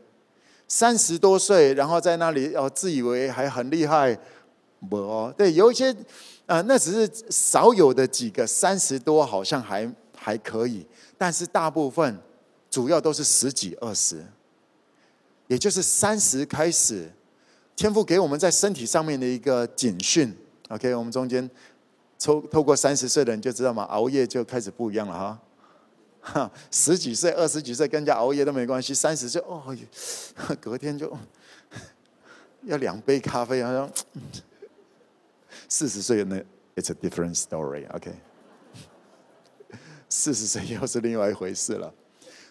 [0.68, 4.16] 三十多岁，然后在那里哦自以为还很厉害，
[4.88, 5.90] 不哦，对，有一些
[6.46, 10.86] 啊、呃，那只是少有的几个三十多，好像还还可以。
[11.18, 12.16] 但是大部分
[12.70, 14.24] 主要都是十几二十，
[15.48, 17.10] 也就是三十开始，
[17.74, 20.32] 天父给我们在身体上面的一个警讯。
[20.68, 21.50] OK，我们中间
[22.24, 25.38] 抽透过三十岁的人就知道嘛，熬夜就开始不一样了
[26.24, 26.50] 哈。
[26.70, 29.76] 十几岁、二十几岁跟人家熬夜都没关系，三十岁哦，
[30.58, 31.14] 隔天就
[32.64, 33.90] 要两杯咖啡，好像
[35.68, 36.37] 四十岁那
[36.76, 37.87] ，It's a different story。
[37.94, 38.14] OK。
[40.08, 41.92] 四十岁又是另外一回事了。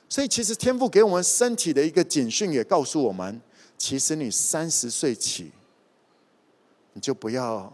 [0.07, 3.41] 所以，其实天赋给我们身体的一个警讯，也告诉我们：
[3.75, 5.51] 其实你三十岁起，
[6.93, 7.73] 你就不要，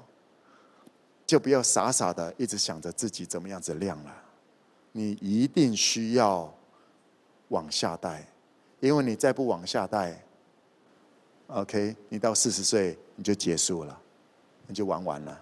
[1.30, 4.12] 就不要傻傻的一直想着自己怎么样子亮了。
[4.94, 6.52] 你一定需要
[7.50, 8.28] 往下带，
[8.80, 10.20] 因为你再不往下带
[11.46, 14.02] ，OK，你到四十岁你就结束了，
[14.66, 15.40] 你就玩完了。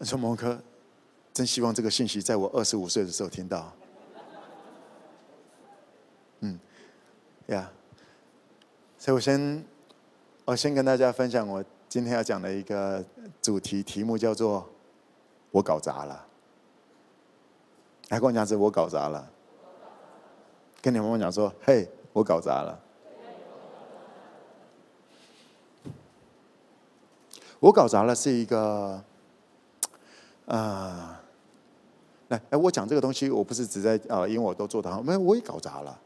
[0.00, 0.58] 说蒙科，
[1.34, 3.70] 真希望这个信息在我二十五岁的时候听到。
[6.40, 6.58] 嗯，
[7.48, 7.70] 呀，
[8.96, 9.62] 所以我先，
[10.46, 11.62] 我先跟大家分享我
[11.94, 13.04] 今天要讲的一个
[13.40, 14.68] 主题，题目叫做
[15.52, 16.26] “我搞砸了”。
[18.10, 19.30] 来跟我讲是我搞砸了，
[20.82, 22.80] 跟你们讲说：“嘿，我搞砸了。”
[27.60, 29.00] 我搞砸了是一个。
[30.46, 31.22] 啊，
[32.26, 36.00] 来，哎，我讲这个东西，我不是只在啊，因为我都做得好，没有，我也搞砸了。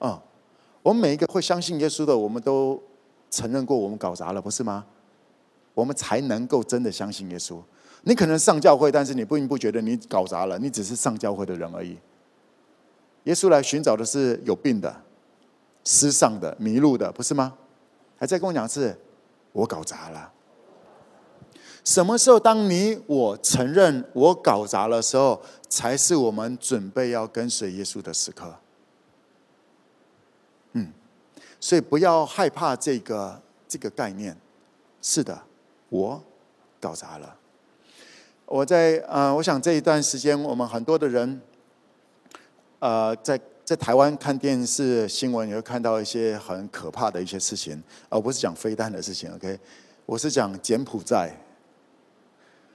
[0.00, 0.20] 啊，
[0.82, 2.82] 我们每一个会相信耶稣的，我们都
[3.30, 4.84] 承认过我们搞砸了，不是吗？
[5.76, 7.62] 我们才能够真的相信耶稣。
[8.04, 11.98] 你可能上教会，但是你并不觉得你搞砸了，你只是上教会的人而已。
[13.24, 15.02] 耶稣来寻找的是有病的、
[15.84, 17.52] 失丧的、迷路的，不是吗？
[18.16, 18.96] 还在跟我讲是，
[19.52, 20.32] 我搞砸了。
[21.84, 28.54] 什么时候，当你我承认我搞砸了的时候，才是我们准备要跟随耶稣的时刻。
[30.72, 30.90] 嗯，
[31.60, 34.34] 所以不要害怕这个这个概念。
[35.02, 35.40] 是的，
[35.88, 36.22] 我
[36.80, 37.36] 搞砸了。
[38.46, 41.40] 我在呃，我想这一段时间，我们很多的人，
[42.78, 47.82] 呃，在在台湾看电视新闻，也会看到一些很可怕的一些事情。
[48.08, 49.58] 而不是讲飞弹的事情，OK？
[50.04, 51.36] 我是讲柬埔寨。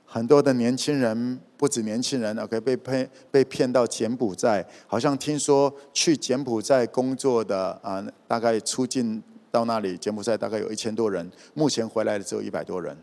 [0.06, 12.98] 很多的年轻人，不止年轻人，OK，被骗被骗到柬埔寨，好像听说去柬埔寨工作的啊，大概出境到那里，柬埔寨大概有一千多人，目前回来的只有一百多人。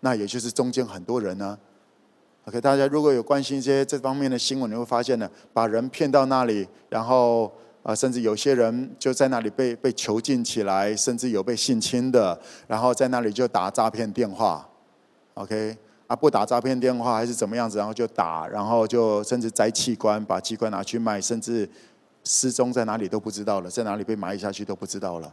[0.00, 1.58] 那也就是中间很多人呢
[2.46, 7.50] ，OK，大家如果有关心一些这方面的新闻，你会发现呢，把人骗到那里，然后
[7.82, 14.68] 啊，甚至有些人就在那里被被囚禁起来，甚至有被性侵的，然后在那里就打诈骗电话。
[15.34, 21.68] OK，啊，不打诈骗电话还是怎么样子，然后就打，然后就甚至摘器官，把器官拿去卖，甚至
[22.24, 25.32] 失踪在哪里都不知道了，在哪里被埋下去都不知道了。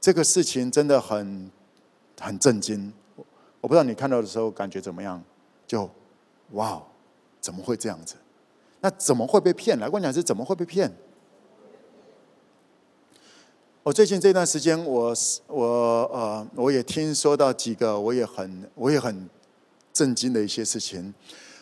[0.00, 1.50] 这个事情真的很
[2.20, 2.92] 很震惊，
[3.60, 5.22] 我不知道你看到的时候感觉怎么样？
[5.66, 5.88] 就
[6.52, 6.82] 哇，
[7.40, 8.14] 怎么会这样子？
[8.80, 9.78] 那怎么会被骗？
[9.78, 10.90] 来，我讲是怎么会被骗？
[13.82, 15.14] 我最近这段时间，我
[15.46, 15.66] 我
[16.12, 19.28] 呃，我也听说到几个，我也很我也很
[19.92, 21.12] 震惊的一些事情。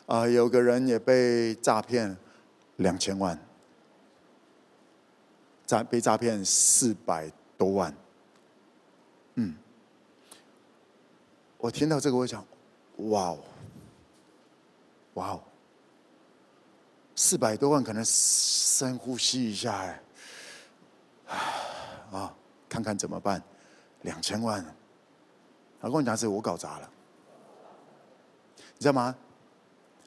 [0.07, 2.17] 啊、有个人也被诈骗
[2.77, 3.39] 两千万，
[5.67, 7.95] 诈被诈骗四百多万。
[9.35, 9.55] 嗯，
[11.59, 12.45] 我听到这个，我想，
[12.97, 13.39] 哇哦，
[15.15, 15.43] 哇哦，
[17.15, 20.03] 四百多万，可能深呼吸一下，哎，
[22.13, 22.35] 啊、
[22.69, 23.43] 看看怎么办？
[24.03, 24.65] 两千万，
[25.81, 26.91] 他跟我讲是我搞砸了，
[28.57, 29.17] 你知道吗？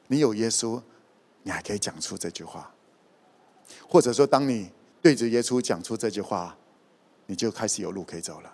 [0.06, 0.82] 你有耶稣，
[1.42, 2.72] 你还可以讲出这句话，
[3.88, 6.56] 或者说，当你对着耶稣讲出这句话，
[7.26, 8.52] 你就开始有路可以走了，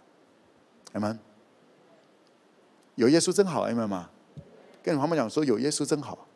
[0.92, 1.18] 阿门。
[2.94, 4.09] 有耶稣真好，阿门吗？
[4.82, 6.26] 跟你旁边讲说，有耶稣真好。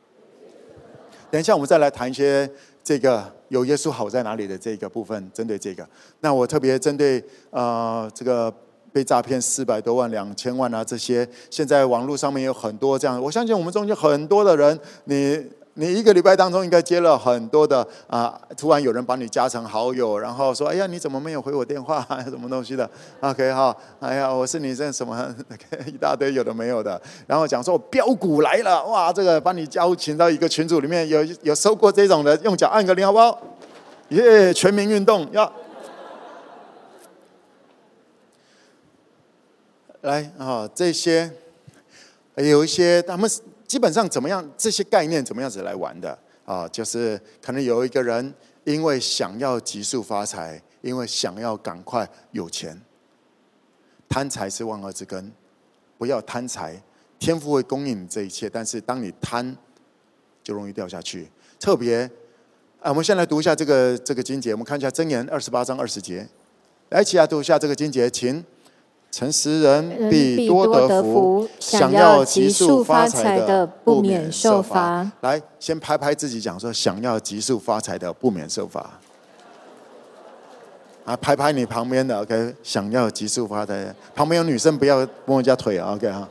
[1.30, 2.50] 等一下，我们再来谈一些。
[2.82, 5.86] 这个有耶稣好在哪里的这个部分，针对这个，
[6.20, 8.52] 那我特别针对呃这个
[8.90, 15.59] 被诈骗四百多万、两千万啊这些，现在网络上面有很多这样，我相信我们中间很多的人，你。
[15.80, 22.06] 你一个礼拜当中应该接了很多的啊，突然有人把你加成好友，然后说：“哎呀，你怎么没有回我电话？
[22.28, 22.88] 什么东西的
[23.20, 25.16] ？”OK 哈，哎呀，我是你这什么
[25.50, 33.40] ？OK， 一大堆有的没有的，然后讲说我飙股来了，哇，这个把你邀请到一个群组里面，有有收过这种的，用脚按个铃好不好？
[34.10, 35.50] 耶，全民运动要
[40.02, 41.32] 来啊，这些
[42.36, 43.30] 有一些他们。
[43.70, 44.44] 基本上怎么样？
[44.58, 46.66] 这些概念怎么样子来玩的啊？
[46.70, 52.82] 就是可能有一个人因为想要急速发财，因为想要赶快有钱，
[54.08, 55.32] 贪财是万恶之根，
[55.96, 56.82] 不要贪财，
[57.20, 58.50] 天赋会供应你这一切。
[58.50, 59.56] 但是当你贪，
[60.42, 61.30] 就容易掉下去。
[61.60, 62.10] 特别
[62.80, 66.28] 啊，我们先来读一下这个这个经节，我们看一下箴言二十八章二十节，
[66.88, 68.44] 来起来读一下这个经节，请
[69.10, 75.10] 诚实人必多得福，想要急速发财的不免受罚。
[75.22, 78.88] 来，先拍拍自己，讲说想要急速发财的不免受罚。
[81.04, 86.28] 啊，拍拍你旁边的，OK，想要急速发财，旁边有女生不要摸人家腿，OK 哈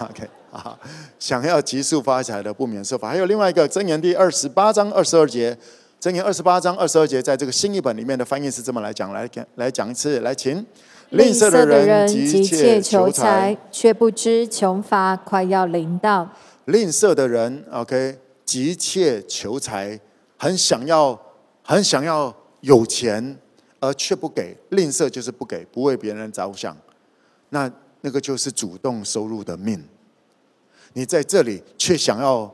[0.00, 0.76] ，OK 啊，
[1.20, 3.10] 想要急速发财的不免受罚。
[3.10, 5.56] 还有另外一个箴言第二十八章二十二节，
[6.00, 10.66] 箴言二十八章二十二节，在这个新译本里面的翻译是这么来讲，来来讲一次，来请。
[11.10, 16.28] 吝啬的人急切求财，却不知穷乏快要临到。
[16.64, 19.98] 吝啬的人，OK，急切求财，
[20.36, 21.18] 很想要，
[21.62, 23.38] 很想要有钱，
[23.78, 24.56] 而却不给。
[24.70, 26.76] 吝啬就是不给，不为别人着想。
[27.50, 29.82] 那那个就是主动收入的命。
[30.94, 32.52] 你在这里却想要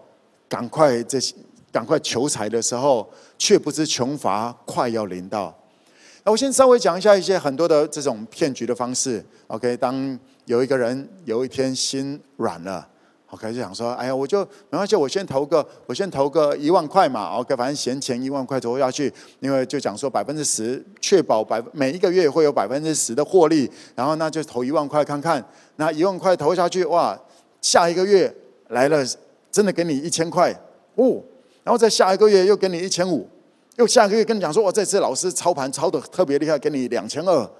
[0.49, 1.35] 赶快这些
[1.71, 5.57] 赶快求财的时候，却不知穷乏快要临到。
[6.25, 9.25] 那我先稍微讲一下一些很多的这种骗局的方式。
[9.49, 12.87] OK，当有一个人有一天心软了
[13.31, 17.37] ，OK 就想说，哎呀，我就没关系，我先投个，我先投个一万块嘛。
[17.39, 25.45] OK，反正闲钱一万块投下去，因为就讲说百分之十确保百每一个月会有百分之十的获利，然后那就投一万块看看。
[25.77, 27.21] 那一万块投下去，哇，
[27.61, 28.33] 下一个月
[28.69, 29.05] 来了，
[29.51, 30.53] 真的给你一千块
[30.95, 31.21] 哦，
[31.65, 33.29] 然后再下一个月又给你一千五。
[33.77, 37.51] 又下个月跟你讲说，我这次老师操盘操的特别厉害，给你两千二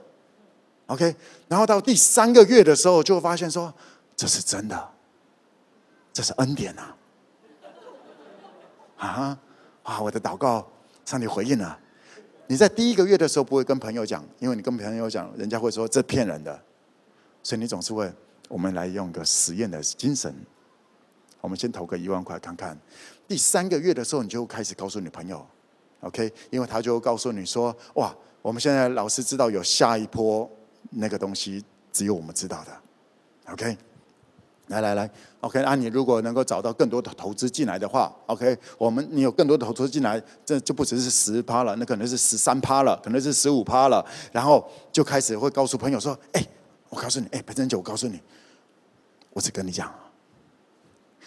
[0.87, 1.15] ，OK。
[1.49, 3.73] 然后到第三个月的时候，就会发现说，
[4.15, 4.89] 这是真的，
[6.13, 6.83] 这是恩典呐！
[8.99, 9.39] 啊
[9.83, 10.01] 啊！
[10.03, 10.67] 我的祷告，
[11.07, 11.79] 上帝回应了。
[12.47, 16.63] 你在第一个月的时候不会跟朋友讲，因为你跟朋友讲，人家会说这骗人的，
[17.43, 18.13] 所以你总是会，
[18.49, 20.35] 我们来用个实验的精神，
[21.41, 22.79] 我们先投个一万块看看。
[23.27, 25.47] 第三个月的时候，你就开始告诉你朋友。
[26.03, 30.51] OK，因为他就告诉你说：“哇，我们现在老师知道有下一波
[30.91, 33.53] 那个东西，只有我们知道的。
[33.53, 33.77] ”OK，
[34.67, 35.09] 来来来
[35.41, 46.45] ，OK，那你如果能够找到更多的投资进来的话，OK，我们你有更多的投资进来，这就不只是十趴了，那可能是十三趴了，可能是十五趴了，然后就开始会告诉朋友说：“哎，
[46.89, 48.21] 我告诉你，哎，白珍姐，我告诉你，
[49.33, 49.89] 我只跟你讲。”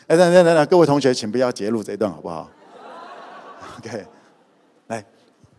[0.08, 2.50] 哎，等等等等，各位同学，请不要截录这一段好不好
[3.78, 4.06] ？OK。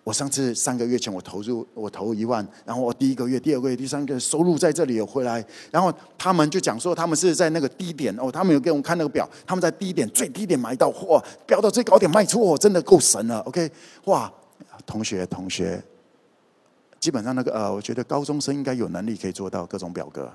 [0.07, 13.41] 我上次三个月前我投入我投一万，然后我第一个月、第二个月、第三个月收入在这里有回来，然后他们就讲说他们是在那个低点哦，他们有给我们看那个表，他们在低点最低点买到货，飙到最高点卖出货，真的够神了。
[13.41, 13.69] OK，
[14.05, 14.33] 哇，
[14.87, 15.83] 同学同学，
[17.01, 20.33] 基本上那个呃，我觉得高中生应该有能力可以做到各种表格。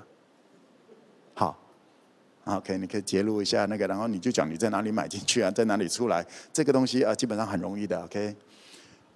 [1.32, 1.56] 好
[2.44, 7.98] ，OK，你可以揭露一下那个，然后你就讲你在哪里买进去啊，在哪里出来，这个东西啊、基本上很容易的。
[8.04, 8.36] OK。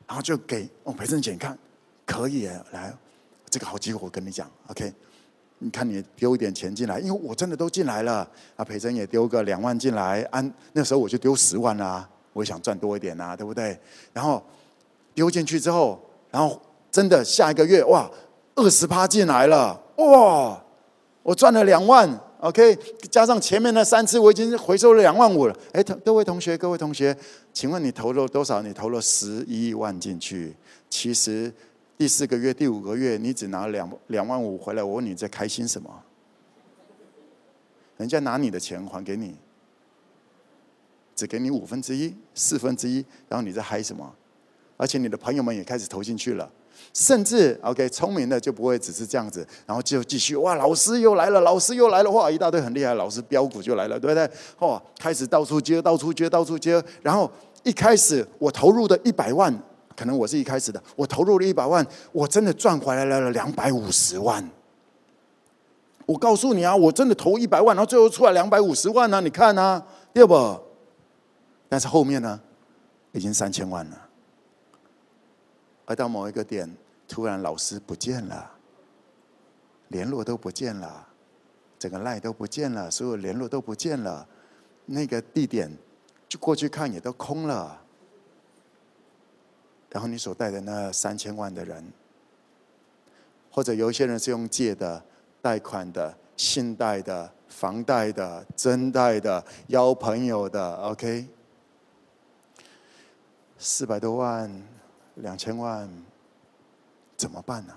[0.06, 1.56] 然后就给哦，培正姐，看
[2.04, 2.94] 可以来，
[3.50, 4.92] 这个好机会，我跟你讲，OK？
[5.58, 8.28] 你看你丢一点钱进来，因为我真的都进来了。
[8.56, 13.78] 啊，培正也丢个两万进来，按那时候我就丢十万啦，我也想赚多一点呐，对不对？
[14.12, 14.42] 然后
[15.14, 16.00] 丢进去之后，
[16.30, 18.10] 然后真的下一个月哇，
[18.54, 20.62] 二十趴进来了，哇，
[21.22, 22.20] 我赚了两万。
[22.40, 22.78] OK，
[23.10, 25.56] 加上前面那三次，我已经回收了两万五了。
[25.72, 27.16] 哎，同各位同学，各位同学，
[27.52, 28.60] 请问你投了多少？
[28.60, 30.54] 你投了十一万进去，
[30.90, 31.52] 其实
[31.96, 34.82] 第四个月、第五个月，你只拿两两万五回来。
[34.82, 35.90] 我问你在开心什么？
[37.96, 39.34] 人家拿你的钱还给你，
[41.14, 42.96] 只给你五分之一、四分之一，
[43.28, 44.14] 然后你在嗨什么？
[44.76, 46.50] 而且你的朋友们也开始投进去了。
[46.92, 54.30] 甚至 OK，聪明的就不会只是这样子，然后就继续哇，老师又来了，老师又来了，哇，一大堆很厉害的，老师标股就来了，对不对？
[54.58, 57.30] 哦，开始到处接，到处接，到处接，然后
[57.62, 59.52] 一开始我投入的一百万，
[59.96, 64.48] 可能我是一开始的，我投入了一百万，我真的赚回来了两百五十万。
[66.06, 70.56] 我告诉你啊，我真的投一百万，然后最后出来两百五十万呢，你看啊，对不？
[71.68, 72.38] 但是后面呢，
[73.10, 74.05] 已经三千万了。
[75.86, 76.70] 而到某一个点，
[77.08, 78.50] 突然老师不见了，
[79.88, 81.06] 联络都不见了，
[81.78, 84.26] 整个赖都不见了，所有联络都不见了，
[84.84, 85.70] 那个地点
[86.28, 87.80] 就过去看也都空了。
[89.90, 91.92] 然后你所带的那三千万的人，
[93.50, 95.02] 或者有一些人是用借的、
[95.40, 101.26] 贷款的、信贷的、房贷的、真贷的、邀朋友的，OK，
[103.56, 104.75] 四百多万。
[105.16, 105.88] 两千万
[107.16, 107.74] 怎么办呢？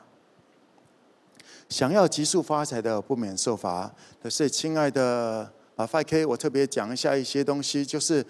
[1.67, 3.93] 想要急速发财的不免受罚。
[4.21, 8.25] 可是，亲爱的啊，FK，我特别讲一下一些东西，就是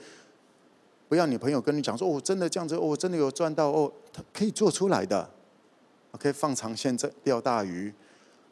[1.08, 5.30] 不要你朋友跟你讲说，哦，真的这样子，哦，真的有赚到，哦，他可以做出来的。
[6.12, 7.94] OK，放长线钓大鱼。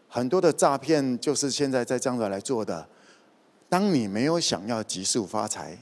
[0.08, 2.88] 很多的诈骗就是现在在这样子来做的。
[3.68, 5.78] 当你没有想要急速发财，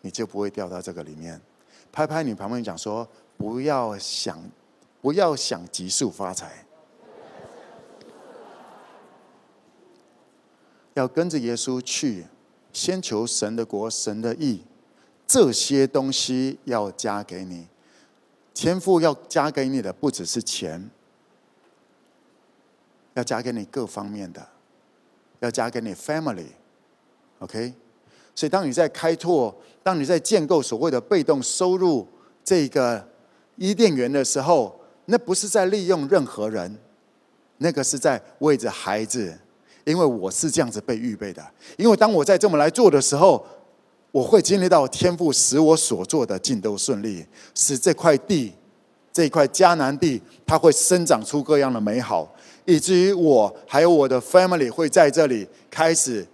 [0.00, 1.40] 你就不会掉到这个里面。
[1.92, 4.38] 拍拍你旁边讲说，不要想，
[5.00, 6.66] 不要想急速发财，
[10.94, 12.26] 要跟着耶稣去，
[12.72, 14.62] 先求神的国、神的义，
[15.26, 17.66] 这些东西要加给你。
[18.54, 20.90] 天赋要加给你的不只是钱，
[23.14, 24.48] 要加给你各方面的，
[25.40, 27.74] 要加给你 family，OK？
[28.34, 29.54] 所以当你在开拓。
[29.84, 32.08] 当你在建构所谓的被动收入
[32.42, 33.06] 这个
[33.56, 36.76] 伊甸园的时候，那不是在利用任何人，
[37.58, 39.36] 那个是在为着孩子，
[39.84, 41.44] 因为我是这样子被预备的。
[41.76, 43.44] 因为当我在这么来做的时候，
[44.10, 47.24] 我会经历到天赋使我所做的尽都顺利，
[47.54, 48.52] 使这块地，
[49.12, 52.32] 这块迦南地，它会生长出各样的美好，
[52.64, 56.26] 以至于我还有我的 family 会在这里开始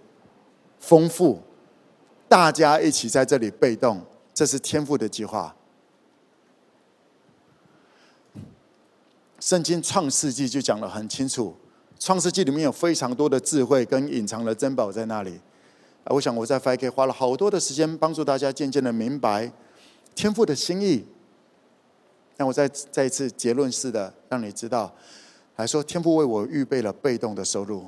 [0.79, 1.41] 丰富。
[2.27, 4.01] 大家一起在这里被动，
[4.33, 5.53] 这是天赋的计划。
[9.41, 11.53] 圣经创世纪就讲得很清楚，
[11.99, 15.41] 创世纪里面有非常多的智慧跟隐藏的珍宝在那里。
[16.05, 19.51] 我想我在 FK 花了好多的时间，帮助大家渐渐的明白
[20.13, 21.03] 天赋的心意。
[22.37, 24.91] 让我再再一次结论式的让你知道，
[25.57, 27.85] 来说天赋为我预备了被动的收入。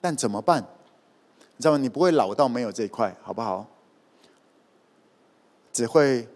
[0.00, 0.62] 但怎么办？
[1.56, 1.78] 你知道吗？
[1.78, 3.66] 你不会老到没有这一块，好不好？
[5.72, 6.26] 只会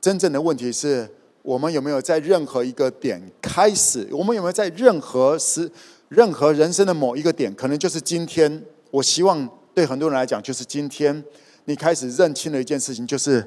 [0.00, 1.08] 真正的问题是
[1.42, 4.08] 我们有没有在任何一个点开始？
[4.12, 5.70] 我们有没有在任何时、
[6.08, 7.54] 任何人生的某一个点？
[7.54, 8.62] 可能就是今天。
[8.90, 11.22] 我希望对很多人来讲，就是今天
[11.66, 13.46] 你开始认清了一件事情，就是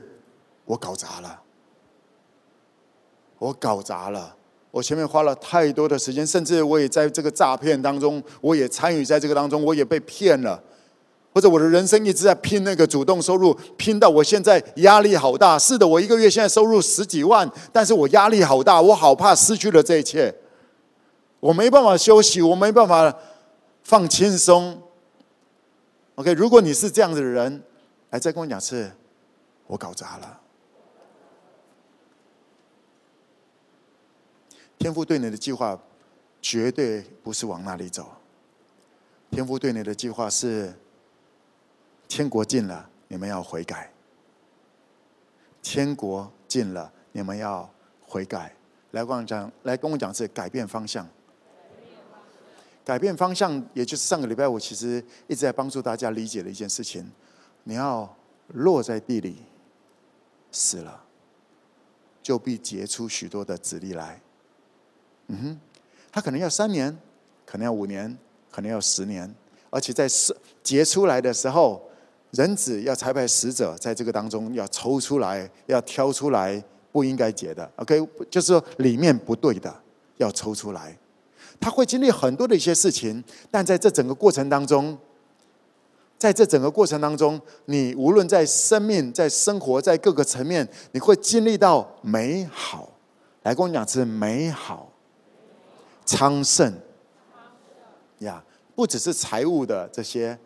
[0.65, 1.41] 我搞砸了，
[3.39, 4.35] 我搞砸了。
[4.69, 10.61] 我前面花了太多的时间，甚至我也在这个诈骗当中，我也参与在这个当中，我也被骗了，
[11.33, 15.57] 或者我的人生一直在拼那个主动收入，拼到我现在压力好大。
[15.57, 20.33] 是的，我一个月现在收入十几万，但是我压力好大，我好怕失去了这一切，
[21.39, 23.15] 我没办法休息，我没办法
[23.83, 24.81] 放轻松。
[26.15, 27.63] OK，如果你是这样子的人，
[28.09, 28.91] 来再跟我讲是，
[29.67, 30.39] 我搞砸了。
[34.77, 35.79] 天赋对你的计划
[36.41, 38.05] 绝对不是往那里走。
[39.29, 40.73] 天赋对你的计划是：
[42.11, 43.89] 天国近了，你们要悔改。
[45.61, 48.53] 天国近了，你们要悔改。
[48.91, 51.07] 来跟我讲，来跟我讲是改变方向。
[52.83, 57.09] 改变方向，也就是上个礼拜我其实一直在帮助大家理解的一件事情：
[57.63, 58.13] 你要
[58.49, 59.37] 落在地里，
[60.51, 61.05] 死了，
[62.21, 64.21] 就必结出许多的子粒来。
[65.27, 65.59] 嗯哼，
[66.11, 66.99] 他可能要三年，
[67.45, 68.17] 可能要五年，
[68.51, 69.33] 可能要十年，
[69.69, 70.09] 而且在
[70.61, 71.89] 结出来的时候，
[72.31, 77.69] 人子要裁派使者在这个当中要抽出来，要挑出来不应该结的。
[77.75, 79.73] OK，就是说里面不对的
[80.17, 80.97] 要抽出来。
[81.59, 84.97] 他会经历很多的一些事情，但在这整个过程当中，
[86.17, 92.89] 在这整个过程当中，你无论在生命、在生活、在各个层面，你会经历到美好。
[93.43, 94.91] 来跟我讲是美好。
[96.05, 96.73] 昌盛，
[98.19, 98.43] 呀，
[98.75, 100.37] 不只是财务的这些，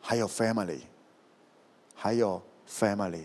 [0.00, 0.80] 还有 family，
[1.94, 3.24] 还有 family，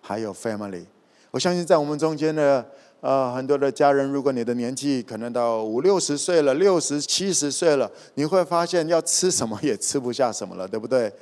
[0.00, 0.84] 还有 family。
[1.30, 2.66] 我相信在我们中间的
[3.00, 11.12] 呃很多的家人，如果你的年纪可能到五六十岁了，六十七十岁了，你会发现要吃什么也吃不下什么了，对不对？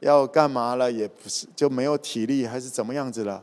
[0.00, 3.42] 要干嘛了也不是就没有体力，还是怎么样子了？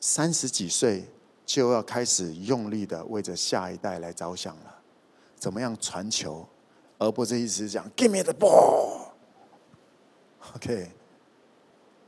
[0.00, 1.04] 三十几岁。
[1.46, 4.72] 就要开始用力的为着下一代来着想了，
[5.36, 6.46] 怎么样传球，
[7.00, 9.08] 而不是一直讲 “Give me the ball”。
[10.54, 10.90] OK，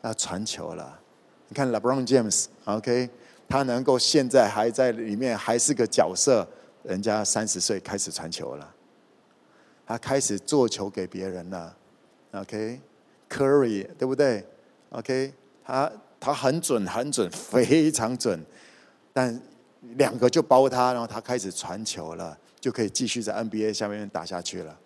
[0.02, 1.00] 要传球了。
[1.48, 3.08] 你看 LeBron James，OK，
[3.48, 6.46] 他能够现在还在里面还是个角色，
[6.82, 8.74] 人家三十岁开始传球了，
[9.86, 11.74] 他开始做球给别人了。
[12.32, 14.44] OK，Curry，对不对
[14.90, 15.32] ？OK，
[15.64, 15.90] 他
[16.20, 18.44] 他很准，很准，非常准。
[19.12, 19.40] 但
[19.96, 24.78] 两个就包他，然后他开始传球了，就可以继续在 NBA 下面打下去了。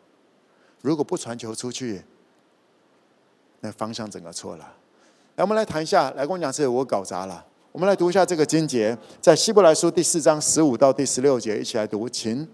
[0.87, 2.01] 如果不传球出去，
[3.59, 4.64] 那方向整个错了。
[5.34, 7.45] 来，我们来谈一下，来跟我讲，是我搞砸了。
[7.72, 12.47] 我们来读一下这个经节，在希伯来书第四章十五到第十六节，一起来读，请。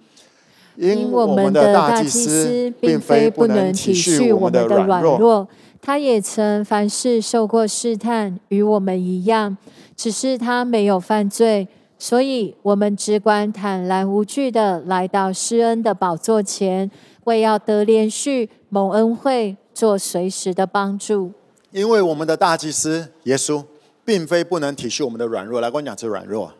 [0.76, 5.46] 因我们的大祭司并非不能体恤我们的软弱，
[5.82, 9.58] 他也曾凡事受过试探，与我们一样，
[9.94, 11.68] 只是他没有犯罪。
[11.98, 16.90] 所以，我们只管坦然无惧的来到施恩的宝座前，
[17.24, 21.32] 为要得连续、蒙恩惠、做随时的帮助。
[21.70, 23.64] 因为我们的大祭司耶稣，
[24.04, 25.60] 并非不能体恤我们的软弱。
[25.60, 26.52] 来，跟我讲这软弱。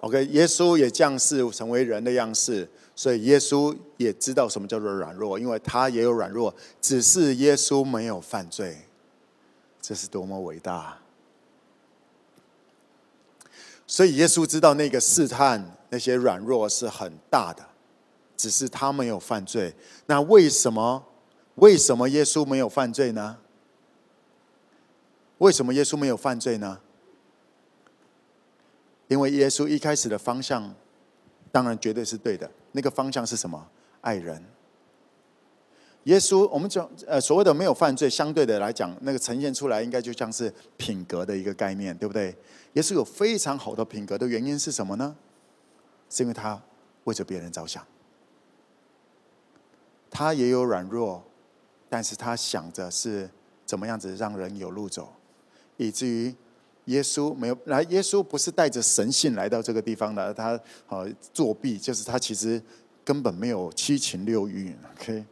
[0.00, 8.76] OK，耶稣也降世成为人的样式，所以耶稣也知道什么叫做软弱，因为他也有软弱，只是耶稣没有犯罪。
[9.80, 10.98] 这是多么伟大！
[13.86, 17.64] 所以耶稣知道那个试探，那些软弱是很大的，
[18.38, 19.74] 只是他没有犯罪。
[20.06, 21.04] 那为什么？
[21.56, 23.36] 为什么耶稣没有犯罪呢？
[25.38, 26.80] 为什么耶稣没有犯罪呢？
[29.08, 30.72] 因为耶稣一开始的方向，
[31.50, 32.48] 当然绝对是对的。
[32.72, 33.68] 那个方向是什么？
[34.02, 34.42] 爱人。
[36.04, 42.34] 耶稣，我们讲呃所谓的没有犯罪，相对的来讲，那个呈现出来应该就像是品格的一个概念，对不对？
[42.74, 45.16] 耶稣有非常好的品格的原因是什么呢？
[46.08, 46.62] 是因为他
[47.04, 47.84] 为着别人着想，
[50.10, 51.22] 他也有软弱，
[51.88, 53.28] 但是他想着是
[53.64, 55.12] 怎么样子让人有路走，
[55.76, 56.34] 以至于
[56.86, 57.82] 耶稣没有来。
[57.84, 62.62] 耶稣不是带着神性来到这个地方的，他呃作弊，就是他其实
[63.04, 65.24] 根本没有七情六欲， OK，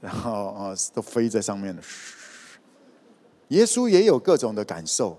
[0.00, 1.82] 然后呃都飞在上面了。
[3.48, 5.18] 耶稣也有各种的感受。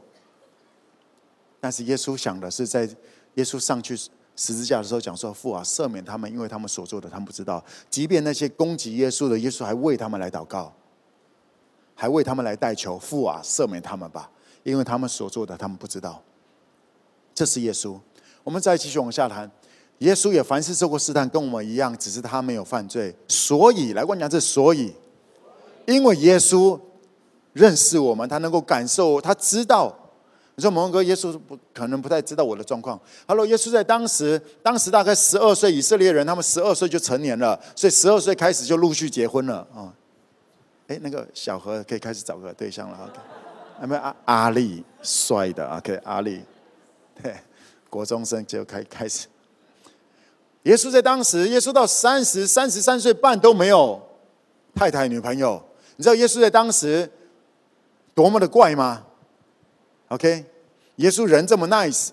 [1.59, 2.87] 但是耶稣想的是，在
[3.33, 3.97] 耶稣上去
[4.37, 10.71] 十字架的时候，讲说：“父啊，赦免他们，因为他们所做的，他们不知道。”即便那些攻击耶稣的，耶稣还为他们来祷告，
[11.95, 14.29] 还为他们来代求：“父啊，赦免他们吧，
[14.61, 16.21] 因为他们所做的，他们不知道。”
[17.33, 17.99] 这是耶稣。
[18.43, 19.49] 我们再继续往下谈。
[19.97, 23.15] 耶稣也凡事受过试探，跟我们一样，只是他没有犯罪。
[23.27, 24.93] 所以，来，我讲这所以，
[25.87, 26.79] 因为耶稣
[27.53, 29.97] 认识我们，他能够感受，他知道。
[30.59, 32.99] 你说，蒙哥，耶稣不可能不太知道我的状况。
[33.27, 39.93] 哈喽，耶稣在当时，当时大概十二岁，以色列人他们十二岁就成年了，所以十二岁开始就陆续结婚了啊。
[40.87, 42.97] 哎，那个小何可以开始找个对象了。
[43.03, 43.19] OK，
[43.83, 46.41] 有没有阿阿力帅的？OK，阿力，
[47.21, 47.35] 对，
[47.87, 49.27] 国中生就开开始。
[50.63, 54.01] 耶稣在当时，耶稣到三十三十三岁半都没有
[54.73, 55.63] 太太女朋友。
[55.97, 57.07] 你知道耶稣在当时
[58.15, 59.03] 多么的怪吗
[60.09, 60.45] ？OK，
[60.97, 62.09] 耶稣人这么 nice，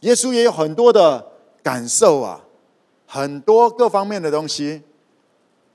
[0.00, 1.32] 耶稣也有很多的
[1.62, 2.44] 感受啊，
[3.06, 4.82] 很多各方面的东西，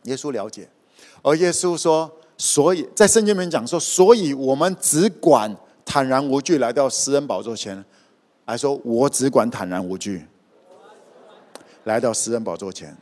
[0.04, 0.68] 耶稣了解。
[1.22, 5.56] 而耶稣说，所以在圣经里面讲说，所以我们只管
[5.86, 7.84] 坦然无惧来到施恩宝座前，
[8.46, 10.26] 来说，我只管坦然无惧
[11.84, 12.96] 来到施恩宝座前。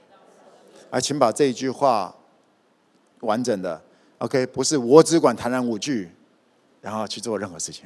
[0.91, 2.13] 来，请把这一句话
[3.21, 3.81] 完整的
[4.17, 6.11] OK，不是我只管坦然无惧，
[6.81, 7.85] 然后去做任何事情。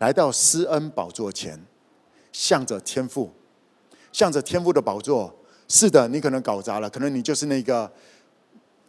[0.00, 1.62] 来到施恩宝座前，
[2.32, 3.30] 向着天父，
[4.12, 5.32] 向着天父的宝座。
[5.68, 7.88] 是的，你可能搞砸了，可能你就是那个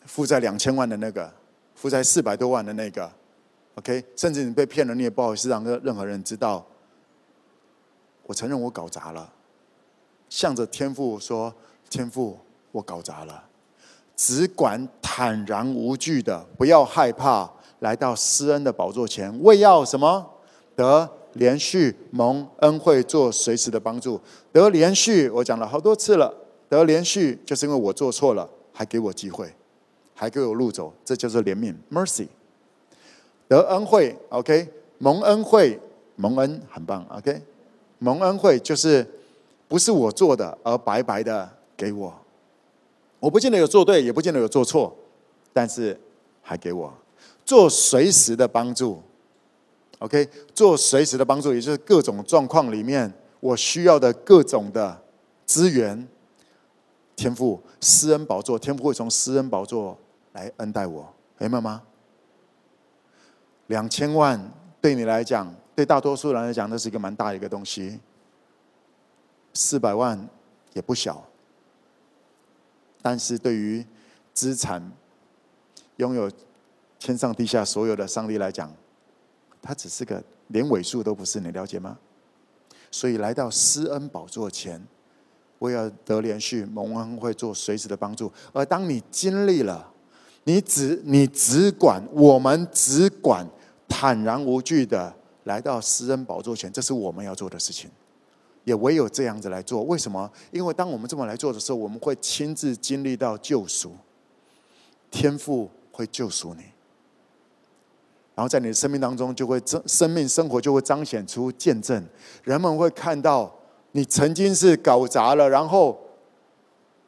[0.06, 1.32] 负债两千万的那个，
[1.76, 3.12] 负债四百多万的那个。
[3.76, 6.66] OK，甚至你被骗了，你也不好意思让任何人知道。
[8.24, 9.32] 我承认我搞砸了，
[10.30, 11.54] 向着天父说
[11.90, 12.40] ：“天父，
[12.72, 13.44] 我搞砸了。”
[14.16, 20.28] 只管坦然无惧的，不要害怕，来到施恩的宝座前，为要什么？
[20.82, 24.20] 得连续蒙恩惠，做随时的帮助。
[24.52, 26.34] 得连续，我讲了好多次了。
[26.68, 29.54] 得连续，就是因为我做错了，还给我机会，
[30.16, 32.28] 还给我路走，这叫做怜悯 （mercy）。
[33.48, 34.68] 得恩惠，OK，
[34.98, 35.78] 蒙恩惠，
[36.16, 37.42] 蒙恩很棒，OK，
[38.00, 39.06] 蒙恩惠就是
[39.68, 42.14] 不是我做的，而白白的给我。
[43.20, 44.96] 我不见得有做对，也不见得有做错，
[45.52, 46.00] 但是
[46.42, 46.94] 还给我
[47.46, 49.02] 做随时的帮助。
[50.02, 55.02] OK，做随时的帮助，也就是各种状况里面我需要的各种的
[55.46, 56.08] 资源。
[57.14, 59.96] 天赋施恩宝座，天赋会从施恩宝座
[60.32, 61.84] 来恩待我，明白吗？
[63.68, 68.00] 两千万对你来讲，对大多数人来讲，那是一个蛮大的一个东西。
[69.54, 70.28] 四百万
[70.74, 71.24] 也不小，
[73.04, 73.86] 但是对于
[74.34, 74.92] 资产
[75.98, 76.32] 拥有
[76.98, 78.74] 天上地下所有的上帝来讲，
[79.62, 81.98] 他只是个连尾数都不是，你了解吗？
[82.90, 84.82] 所以来到施恩宝座前，
[85.60, 88.32] 为了得连续蒙恩会做随时的帮助。
[88.52, 89.92] 而当你经历了，
[90.44, 93.48] 你只你只管我们只管
[93.88, 97.90] 坦然无惧的来到施恩宝座前，这是我们要做的事情。
[98.64, 99.82] 也唯有这样子来做。
[99.84, 100.32] 为什么？
[100.52, 103.96] 因为当我们这么来做的时候，我们会亲自经历到救赎，
[105.10, 106.64] 天父会救赎你，
[108.36, 112.04] 然后在你的生命当中就会生生命生活就会彰显出见证，
[112.44, 113.54] 人们会看到
[113.92, 116.00] 你曾经是搞砸了，然后，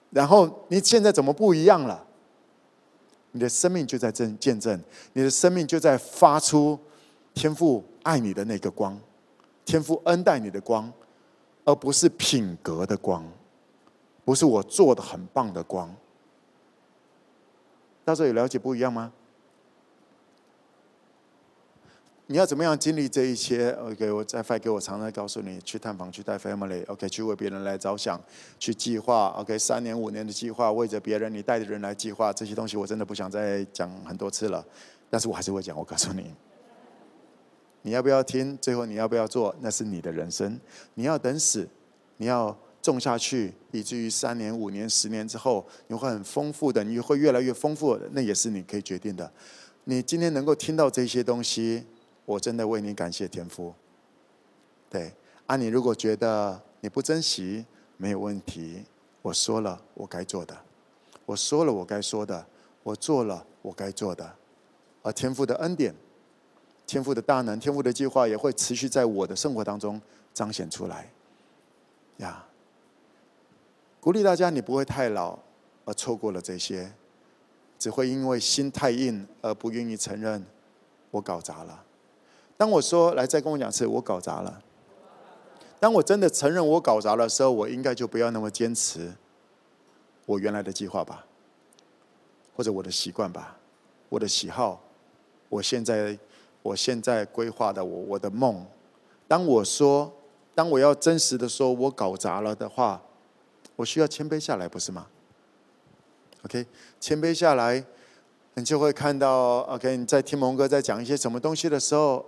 [0.10, 2.06] 然后你现在怎么不一样了？
[3.32, 4.80] 你的生命就在证见证，
[5.14, 6.78] 你的生命就在发出
[7.34, 9.00] 天父爱你的那个光，
[9.66, 10.92] 天父恩待你的光。
[11.66, 13.26] 而不是品格的光，
[14.26, 15.90] 不是我做的很棒的光。
[18.04, 19.14] 到时候有了解不一样吗？
[22.28, 28.20] 你要怎么样经历这一切？OK，我再发给我常常告诉你，去探访，去带 family，OK，去为别人来着想，
[28.58, 34.66] 去计划，OK，三年五年的计划，为着别人，你带着人来计划这些东西，我真的不想再讲很多次了，
[35.10, 36.34] 但是我还是会讲，我告诉你。
[37.82, 38.58] 你要不要听？
[38.62, 39.54] 最后你要不要做？
[39.60, 40.58] 那是你的人生。
[40.94, 41.68] 你要等死，
[42.16, 48.00] 你要种下去，以至于三年、五年、十年之后，你会很丰富的，你会越来越丰富。
[48.14, 49.30] 那也是你可以决定的。
[49.84, 51.86] 你今天能够听到这些东西，
[52.26, 53.74] 我真的为你感谢天父。
[54.90, 55.14] 对，
[55.46, 57.66] 啊，你如果觉得你不珍惜，
[57.98, 58.84] 没有问题。
[59.22, 60.58] 我说了我该做的，
[61.26, 62.46] 我说了我该说的，
[62.84, 64.36] 我做了我该做的，
[65.02, 65.94] 而天父的恩典。
[66.86, 70.00] 天父的大能，天父的计划也会持续在我的生活当中
[70.34, 71.10] 彰显出来。
[72.18, 72.46] 呀，
[74.02, 75.40] 鼓励大家，你不会太老
[75.86, 76.94] 而错过了这些，
[77.80, 80.46] 只会因为心太硬而不愿意承认
[81.10, 81.84] 我搞砸了。
[82.64, 84.62] 当我说来再跟我讲次，我搞砸了。
[85.82, 89.12] 当我真的承认我搞砸的时候，我应该就不要那么坚持
[90.26, 91.26] 我原来的计划吧，
[92.56, 93.58] 或者我的习惯吧，
[94.08, 94.82] 我的喜好，
[95.50, 96.18] 我现在。
[96.62, 98.66] 我现在规划的我我的梦，
[99.28, 100.10] 当我说，
[100.56, 103.02] 当我要真实的说我搞砸了的话，
[103.76, 105.08] 我需要谦卑下来，不是吗
[106.46, 106.66] ？OK，
[107.02, 107.84] 谦卑下来，
[108.54, 112.26] 你就会看到 OK，你在听蒙哥在讲一些什么东西的时候，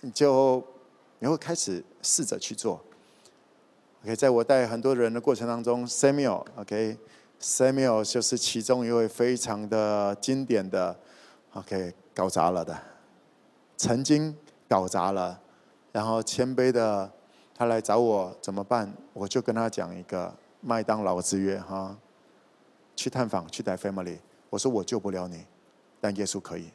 [0.00, 0.62] 你就
[1.18, 2.80] 你会开始试着去做。
[4.02, 10.96] OK，在我带很多人的过程当中，Samuel，OK，Samuel 就是其中一位非常的经典的
[11.54, 12.76] OK 搞砸了的。
[13.76, 14.36] 曾经
[14.68, 15.40] 搞砸了，
[15.92, 17.10] 然后谦卑的
[17.54, 18.92] 他来找我怎么办？
[19.12, 21.96] 我就跟他讲一个麦当劳之约哈，
[22.94, 24.18] 去探访去带 family。
[24.48, 25.44] 我说我救不了你，
[26.00, 26.70] 但耶稣可以。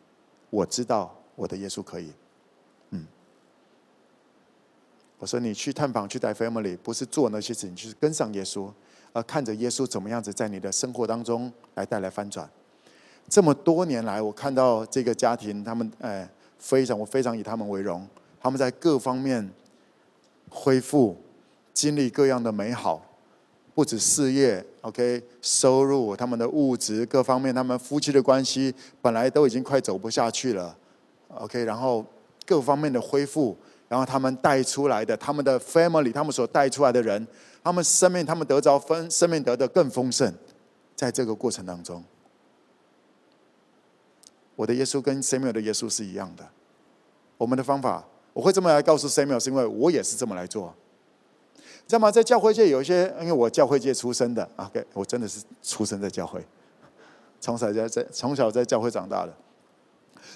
[0.49, 2.11] 我知道我的耶稣可以。
[2.91, 3.07] 嗯，
[5.21, 8.69] 我说你去探访去带 family，不是做那些事情，就是跟上耶稣，
[9.13, 12.49] 而看着耶稣怎么样子在你的生活当中来带来翻转。
[13.29, 16.29] 这么多年来，我看到这个家庭，他们哎。
[16.63, 18.07] 非常，我非常以他们为荣。
[18.39, 19.51] 他们在各方面
[20.47, 21.17] 恢复，
[21.73, 23.03] 经历各样的美好，
[23.73, 30.77] 不止事业，OK，收入，他们的物质各方面，他们夫妻的关系本来都已经快走不下去了
[31.29, 32.05] ，OK，然后
[32.45, 33.57] 各方面的恢复，
[33.91, 37.27] 然后他们带出来的，他们的 family，他们所带出来的人，
[37.61, 40.33] 他们生命，他们得着分，生命得的更丰盛，
[40.95, 42.01] 在这个过程当中。
[44.55, 46.47] 我的耶稣跟 Samuel 的耶稣是一样的。
[47.37, 50.73] 我们的方法，我会这么来告诉 Samuel，是因为我也是这么来做。
[51.85, 52.09] 知道吗？
[52.09, 56.41] 在教会界有一些，因为我教会界出生的，OK，我真的是出生在教会，
[57.41, 59.33] 从小在在从小在教会长大的。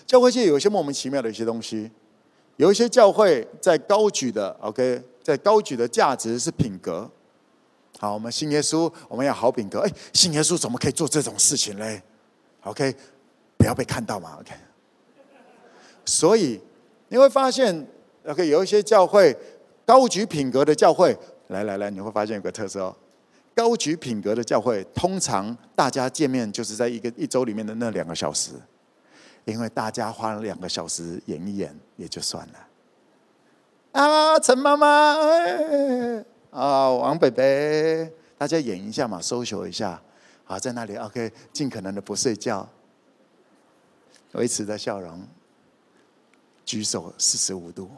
[0.06, 1.90] 教会界有一些莫名其妙的一些东西，
[2.58, 7.10] 有一些教会在高举的，OK，在高举的价值是品格。
[8.00, 9.80] 好，我们信耶稣，我们要好品格。
[9.80, 12.02] 哎，信耶稣怎么可以做这种事情嘞
[12.64, 12.96] ？OK。
[13.58, 14.54] 不要被看到嘛，OK。
[16.06, 16.60] 所以
[17.08, 17.88] 你会发现
[18.28, 19.36] ，OK，有一些教会
[19.86, 22.96] 高举品格的教会，来来来，你会发现有个特色哦。
[23.56, 28.52] 高举品格的教会，通常大家见面就是在一个一周里面的那两个小时，
[29.46, 32.68] 因为大家花了两个小时演一演也就算了。
[34.02, 34.88] 啊，陈妈妈，
[36.52, 40.02] 啊，王北北，大家演一下嘛，social 一下，
[40.44, 42.68] 好，在那里 OK，尽可能的不睡觉。
[44.34, 45.26] 维持的笑容，
[46.66, 47.90] 举手四十五度。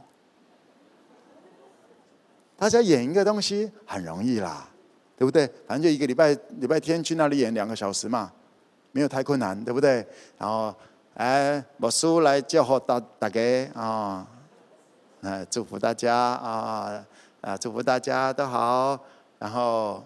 [2.56, 4.70] 大家演一个东西很容易啦，
[5.18, 5.48] 对不对？
[5.66, 8.32] 反正就一个礼拜礼拜天去那里演两个小时嘛，
[8.92, 10.06] 没有太困难，对不对？
[10.38, 10.76] 然后，
[11.18, 13.42] 哎，牧师来叫好大大家
[13.74, 14.28] 啊，
[15.22, 17.04] 呃，祝福大家啊
[17.42, 19.00] 啊，祝福大家都好。
[19.40, 20.04] 然后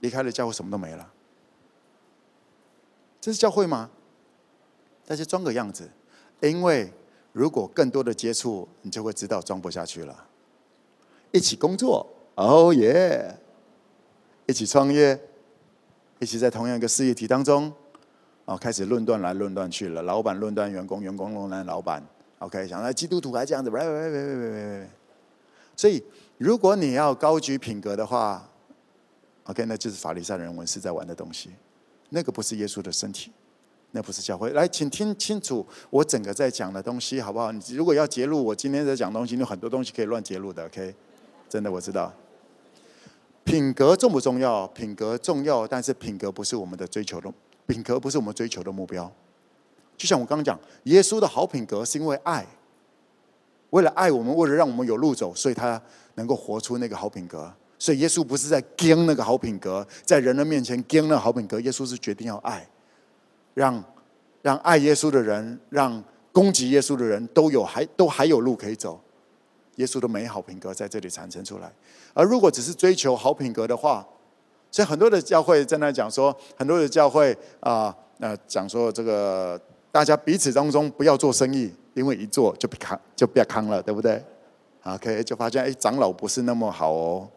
[0.00, 1.10] 离开了教会，什么都没了。
[3.18, 3.88] 这是教会吗？
[5.06, 5.90] 但是装个样子，
[6.40, 6.92] 因为
[7.32, 10.26] 如果更多的接触，你就会知道装不下去了。
[11.30, 13.38] 一起工作哦耶！
[14.44, 15.18] 一起创业，
[16.18, 17.72] 一起在同样一个事业体当中，
[18.52, 20.02] 哦，开始论断来论断去了。
[20.02, 22.02] 老板论断员工，员工论断老板。
[22.40, 24.90] OK，想来基督徒还这样子，喂喂喂喂喂喂喂。
[25.74, 26.02] 所以，
[26.36, 28.46] 如果你要高举品格的话
[29.44, 31.48] ，OK，那就是法利赛人文士在玩的东西。
[32.10, 33.32] 那个不是耶稣的身体，
[33.92, 34.50] 那不是教会。
[34.50, 37.50] 来，请听清楚我整个在讲的东西，好不好？
[37.50, 40.66] 你如果要揭露我今天在讲东西，有很多东西可以乱揭露的。
[40.66, 40.94] OK，
[41.48, 42.12] 真的我知道。
[43.44, 44.66] 品格重不重要？
[44.68, 47.32] 品格重要，但是品格不是我们的追求的，
[47.66, 49.10] 品格不是我们追求的目标。
[49.96, 52.44] 就像我刚刚讲，耶稣的好品格是因为爱，
[53.70, 55.80] 为了爱我们，为了让我们有路走，所以他
[56.14, 57.52] 能够活出那个好品格。
[57.78, 61.60] 所以耶稣不是在跟那个好品格，在人的面前跟那个好品格。
[61.60, 62.66] 耶稣是决定要爱，
[63.54, 63.84] 让
[64.40, 66.02] 让爱耶稣的人，让
[66.32, 69.00] 攻击耶稣的人都有还都还有路可以走。
[69.76, 71.72] 耶稣的美好品格在这里产生出来。
[72.14, 74.06] 而如果只是追求好品格的话，
[74.72, 79.60] 所以很多的教会在那讲说，很多的教会啊，那讲说这个
[79.92, 84.24] 大家彼此当中不要做生意，因为一做就被康就变康了，对不对
[84.84, 87.28] ？OK，就发现哎，长老不是那么好哦，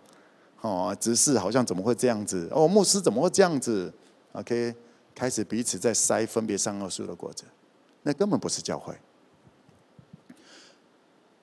[0.62, 2.48] 哦，执事好像怎么会这样子？
[2.52, 3.94] 哦，牧师怎么会这样子
[4.32, 4.74] ？OK，
[5.14, 7.44] 开始彼此在塞分别善恶树的果子，
[8.04, 8.96] 那根本不是教会。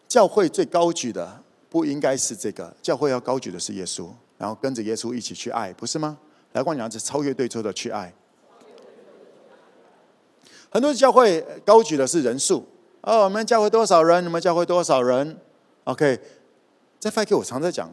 [0.09, 4.09] 教会最高举的不应该是这个，教会要高举的是耶稣，
[4.43, 6.19] 然后跟着耶稣一起去爱，不是吗？
[6.51, 8.13] 来，我讲是超越对错的去爱。
[10.69, 12.67] 很多教会高举的是人数，
[13.03, 14.25] 哦，我们教会多少人？
[14.25, 15.39] 你们教会多少人
[15.85, 16.19] ？OK，
[16.99, 17.89] 在 FIT 我常在讲，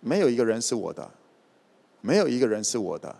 [0.00, 1.10] 没有一个人是我的，
[2.02, 3.16] 没有一个人是我的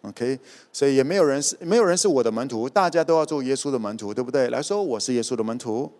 [0.00, 0.40] ，OK，
[0.72, 4.48] 所以也没有人是没有人是我的门徒，大家都要做耶稣的门徒，对不对？
[4.48, 5.92] 来说，我是耶稣的门徒。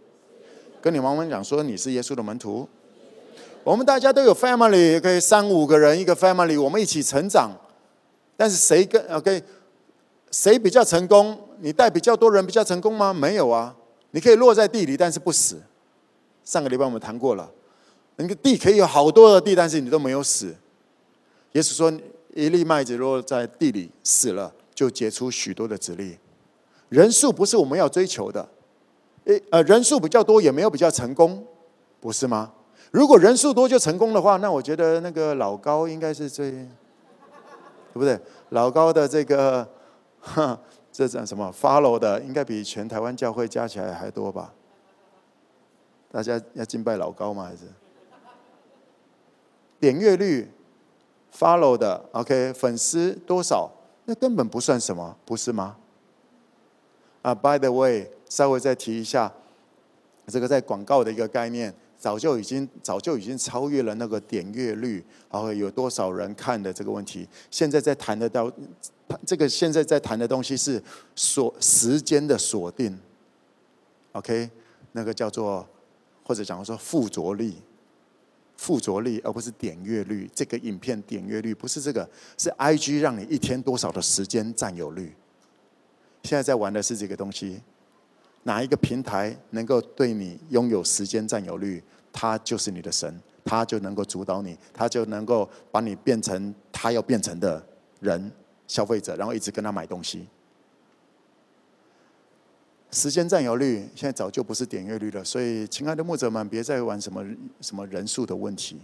[0.80, 2.66] 跟你妈妈讲说，你是耶稣的门徒，
[3.64, 7.50] 我们大家都有 family，可以三五个人一个 family，我们一起成长。
[8.36, 9.42] 但是谁跟 OK，
[10.30, 11.38] 谁比较成功？
[11.60, 13.14] 你带比较多人比较成功吗？
[13.14, 13.74] 没有啊，
[14.10, 15.62] 你可以落在地里，但是不死。
[16.44, 17.50] 上个礼拜我们谈过了，
[18.16, 20.54] 那个地可以有好多的地，但是你都没有死。
[21.52, 21.92] 耶稣说，
[22.34, 26.18] 一粒麦子落在地里死了，就结出许多的子粒。
[26.90, 28.46] 人数不是我们要追求的。
[29.24, 31.42] 诶，呃，人数比较多也没有比较成功，
[31.98, 32.52] 不是吗？
[32.94, 36.68] 如果人数多就成功的话，那我觉得那个老高应该是最，对
[37.94, 38.16] 不对？
[38.50, 39.68] 老高的这个，
[40.20, 40.56] 哈，
[40.92, 44.54] 这叫什么？follow 的应该比全台湾教会加起来还多吧？
[46.12, 47.46] 大家要敬拜老高吗？
[47.46, 47.64] 还是
[49.80, 50.48] 点阅率
[51.36, 53.68] ，follow 的，OK，粉丝多少？
[54.04, 55.76] 那根本不算什么，不是吗？
[57.22, 58.08] 啊，by the way。
[58.28, 59.32] 稍微再提一下，
[60.26, 61.72] 这个在广告的一个概念，
[62.04, 67.26] 早就已经早就已经超越了那个点阅率，然后有多少人看的这个问题。
[67.50, 68.52] 现在在谈的到，
[69.24, 70.82] 这个现在在谈的东西是
[71.16, 72.94] 锁时间的锁定
[74.12, 74.50] ，OK，
[74.92, 75.66] 那个叫做
[76.22, 77.56] 或者讲说附着力，
[78.58, 80.30] 附着力，而不是点阅率。
[80.34, 85.14] 这个影片点阅率不是这个，是 IG 让你一天多少的时间占有率。
[86.24, 87.62] 现在在玩的是这个东西。
[88.46, 91.82] 哪一个平台能够对你拥有时间占有率，
[92.14, 97.60] 他就是你的神，他就能够主导你，他就能够把你变成他要变成的
[97.98, 98.30] 人，
[98.68, 100.28] 消费者，然后一直跟他买东西。
[102.92, 107.22] 时间占有率现在早就不是点阅率了，所以亲爱的牧者们，别再玩什么
[107.60, 108.78] 什么人数的问题。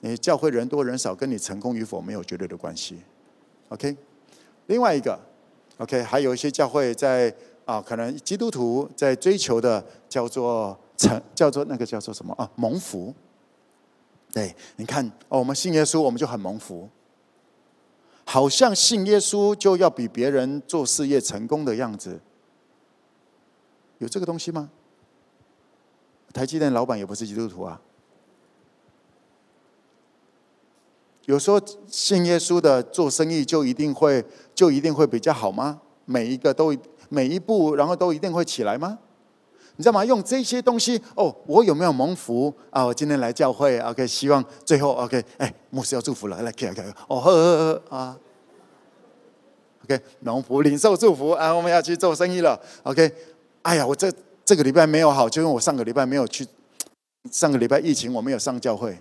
[0.00, 2.98] 你教会人多人少跟你成功与否没有绝对的关系。
[3.68, 3.94] OK，
[4.68, 5.20] 另外一个
[5.76, 7.32] OK，还有一些教会在。
[7.66, 12.50] 啊，可能基督徒在追求的叫做成，叫做那个叫做什么啊？
[12.56, 13.14] 蒙福。
[14.32, 16.88] 对，你看，哦，我们信耶稣，我们就很蒙福，
[18.24, 22.20] 好像信耶稣就要比别人做事业成功的样子。
[23.98, 24.70] 有这个东西吗？
[26.32, 27.80] 台积电老板也不是基督徒啊。
[31.26, 34.24] 有说信耶稣的做生意就一定会
[34.54, 35.80] 就一定会比较好吗？
[36.04, 36.76] 每一个都。
[37.10, 38.98] 每一步，然后都一定会起来吗？
[39.76, 40.04] 你知道吗？
[40.04, 42.84] 用这些东西哦，我有没有蒙福啊？
[42.86, 48.16] 我今天来教会，OK，希望最后 OK，哎，牧师要祝福了，来给给哦呵呵呵啊
[49.84, 53.12] ，OK，蒙福领受祝福啊，我们要去做生意了，OK，
[53.62, 54.12] 哎呀，我这
[54.44, 56.46] 这个礼拜没有好，就因为我上个礼拜没有去，
[57.32, 58.96] 上个礼拜疫情我没有上教会，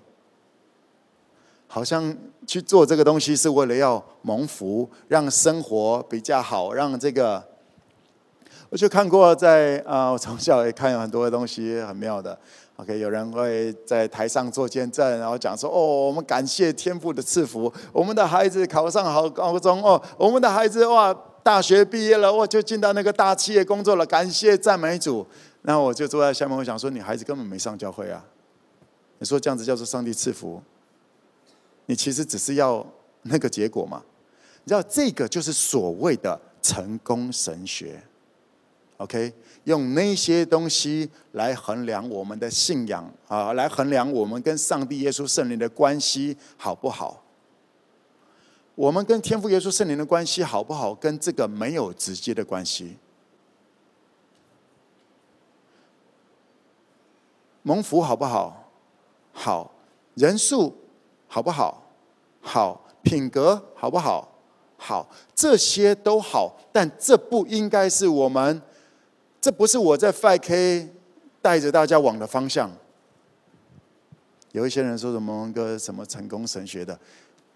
[1.67, 2.17] 好像
[2.47, 7.52] 去做这个东西是为了要蒙福，让生活比较好，让这个。
[8.73, 12.35] 我就看过在啊，我从小也看有很多的东西很妙的
[12.77, 21.13] OK，有人会在台上做见证，然后讲说：“哦，我们感谢天父的赐福，我们的孩子考上好高中哦，我们的孩子哇，
[21.43, 25.23] 大学毕业了，哇，就进到那个大企业工作了，感谢赞美主。”
[25.61, 28.25] 那我就坐在下面，我想说：“你孩子根本没上教会啊！
[29.19, 30.59] 你说这样子叫做上帝赐福？
[31.85, 32.83] 你其实只是要
[33.21, 34.01] 那个结果嘛？
[34.63, 38.01] 你知道这个就是所谓的成功神学。”
[38.97, 39.33] OK，
[39.65, 47.21] 用那些东西来衡量我们的信仰啊，来衡量我们跟上帝、耶稣、圣灵的关系好不好？
[48.75, 50.95] 我们跟天父、耶稣、圣灵的关系好不好？
[50.95, 52.97] 跟这个没有直接的关系。
[57.63, 58.71] 蒙福好不好？
[59.33, 59.71] 好，
[60.13, 60.75] 人数
[61.27, 61.83] 好不好？
[62.41, 64.29] 好，品格好不好？
[64.77, 68.61] 好，这些都好，但这不应该是我们。
[69.43, 70.87] 这不是我在 5K
[71.41, 72.71] 带着大家往的方向。
[74.53, 76.97] 有一些人说什么个什么成功神学的，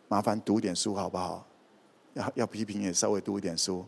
[0.09, 1.47] 麻烦读点书好不好？
[2.13, 3.85] 要要批评也稍微读一点书。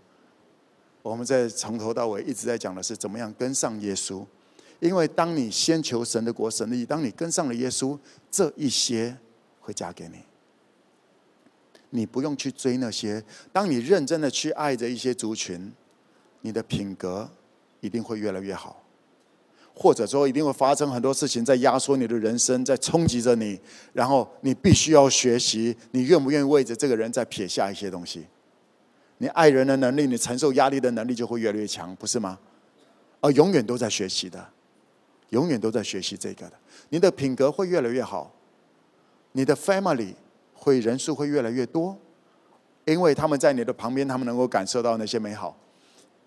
[1.02, 4.26] 我们在从头到尾一直在讲的是怎么样跟上耶稣，
[4.80, 8.00] 因为当你先求神的国、神的义，当你跟上了耶稣，
[8.32, 9.18] 这一些
[9.60, 10.20] 会加给你。
[11.90, 13.22] 你不用去追那些。
[13.52, 15.74] 当你认真的去爱着一些族群，
[16.40, 17.30] 你的品格。
[17.82, 18.84] 一定会越来越好，
[19.74, 23.58] 或者说一定会发生很多事情在压缩你的人生，在冲击着你，
[23.94, 28.26] 然后你必须要学习，你愿不愿意为着这个人再撇下一些东西？
[29.20, 32.38] 你爱人的能力，你承受压力的能力就会越来越强，不是吗？
[33.22, 34.46] 而永远都在学习的，
[35.30, 36.54] 永远都在学习这个的，
[36.90, 38.34] 你的品格会越来越好，
[39.32, 40.14] 你的 family
[40.54, 41.98] 会人数会越来越多，
[42.84, 45.58] 因为他们在你的旁边，他们能够感受到那些美好，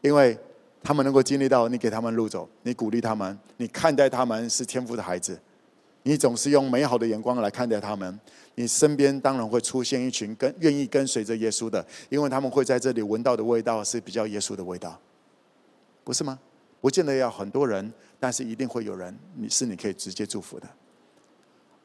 [0.00, 0.38] 因为。
[0.82, 5.38] 他们能够经历到你给他们路走，你鼓励他们，你看待他们是天赋的孩子，
[6.02, 8.18] 你总是用美好的眼光来看待他们。
[8.56, 14.98] 你身边当然会出现一群跟愿意跟随着耶稣的，因为他们会在这里闻到的味道是比较耶稣的味道，
[16.04, 16.38] 不是吗？
[16.80, 20.68] 不见得要很多人，但是一定会有人，你是你可以直接祝福的。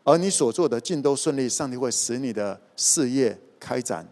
[0.03, 4.05] 而你所做的尽都顺利，上帝会使你的事业开展。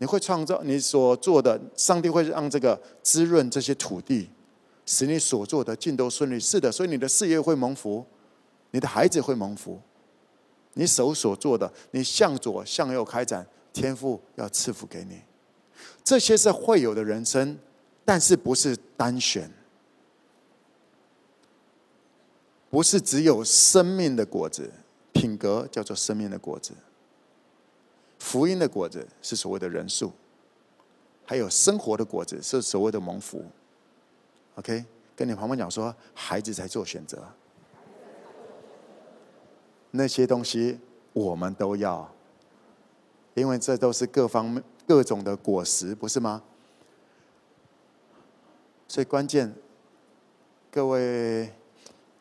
[0.00, 4.30] 你会创造你所做的，上帝会让这个滋润这些土地，
[4.86, 6.40] 使你所做的尽都顺利。
[6.40, 8.02] 是的，所以你的事业会蒙福，
[8.70, 9.78] 你的孩子会蒙福，
[10.72, 15.20] 你手所做的，你向左向右开展，天赋要赐福给你。
[16.02, 17.58] 这些是会有的人生，
[18.02, 19.50] 但是不是单选，
[22.70, 24.72] 不是只有生命的果子，
[25.12, 26.72] 品格叫做生命的果子。
[28.30, 30.12] 福音的果子是所谓的人数，
[31.26, 33.44] 还有生活的果子是所谓的蒙福。
[34.54, 34.84] OK，
[35.16, 37.24] 跟你旁边讲说，孩子在做选择，
[39.90, 40.78] 那些东西
[41.12, 42.08] 我们都要，
[43.34, 46.40] 因为这都是各方面各种的果实，不是吗？
[48.86, 49.52] 所以关键，
[50.70, 51.52] 各位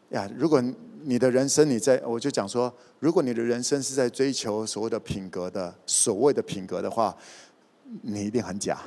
[0.10, 0.60] 呀，如果。
[1.04, 7.16] 你的人生，你在我就讲说，如果你的人生是在追求所谓的品格的，所谓的品格的话，
[8.02, 8.80] 你一定很假，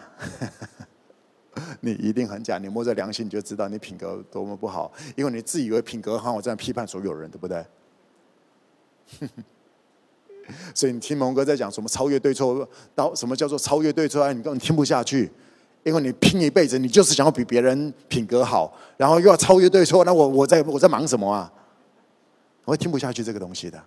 [1.81, 2.59] 你一定很假。
[2.59, 7.65] 你摸着良心，你就知道你品格多么不好，因为你自以为品格好，我这样批判所有人，对不对？
[10.75, 15.31] 所以你听蒙哥在讲什么超越对错，到什么叫做超越对错，你根本听不下去。
[15.85, 21.53] 因为你拼一辈子，你就是想要比别人品格好，然后又要超越对错，那我我在我在忙什么啊？
[22.65, 23.85] 我会听不下去这个东西的，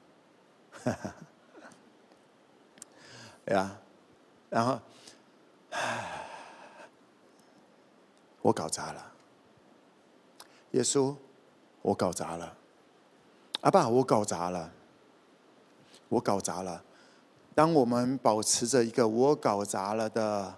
[3.45, 3.79] 对呀，
[4.49, 4.79] 然后，
[8.41, 9.11] 我搞砸了，
[10.71, 11.15] 耶稣，
[11.81, 12.57] 我搞砸了，
[13.61, 14.71] 阿爸，我搞砸了，
[16.09, 16.83] 我搞砸了。
[17.53, 20.57] 当我们保持着一个我搞砸了的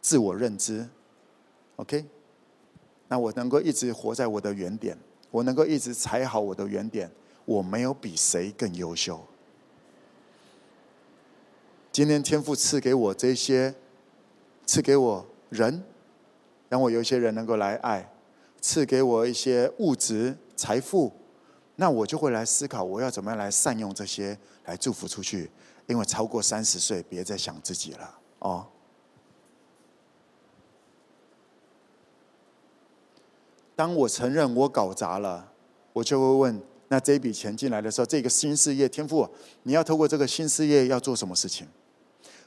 [0.00, 0.88] 自我认知
[1.76, 2.04] ，OK，
[3.06, 4.98] 那我能够一直活在我的原点，
[5.30, 7.08] 我能够一直踩好我的原点。
[7.48, 9.24] 我没有比谁更优秀。
[11.90, 13.74] 今天天父赐给我这些，
[14.66, 15.82] 赐给我人，
[16.68, 18.12] 让我有一些人能够来爱，
[18.60, 21.10] 赐给我一些物质财富，
[21.76, 25.50] 那我就会来思考，我要怎么样来善用这些来祝福出去。
[25.86, 28.66] 因为超过三十岁，别再想自己了哦。
[33.74, 35.50] 当我承认我搞砸了，
[35.94, 36.62] 我就会问。
[36.88, 39.28] 那这笔钱进来的时候，这个新事业天父，
[39.64, 41.66] 你要透过这个新事业要做什么事情？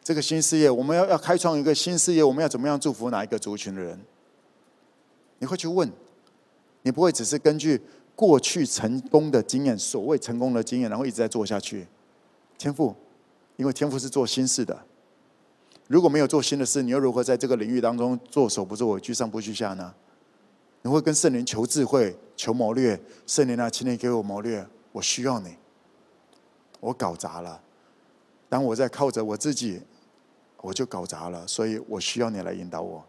[0.04, 4.00] 这个新事业，我们要要开创一个新事业，我们要怎么样祝福哪一个族群的人？
[5.38, 5.92] 你会去问，
[6.82, 7.80] 你不会只是根据
[8.16, 11.88] 过去成功的经验，所谓成功的经验，然后一直在做下去。
[12.58, 12.96] 天父，
[13.58, 14.86] 因为天父是做新事的。
[15.88, 19.94] 如果没有做新的事，你又如何在这个领域当中做首不做尾，居上不居下呢？
[20.82, 23.00] 你会跟圣灵求智慧、求谋略。
[23.28, 25.56] 圣灵啊，请你给我谋略，我需要你。
[26.80, 27.62] 我搞砸了。
[28.50, 29.80] 当我在靠着我自己，
[30.58, 33.06] 我就搞砸了，所以我需要你来引导我。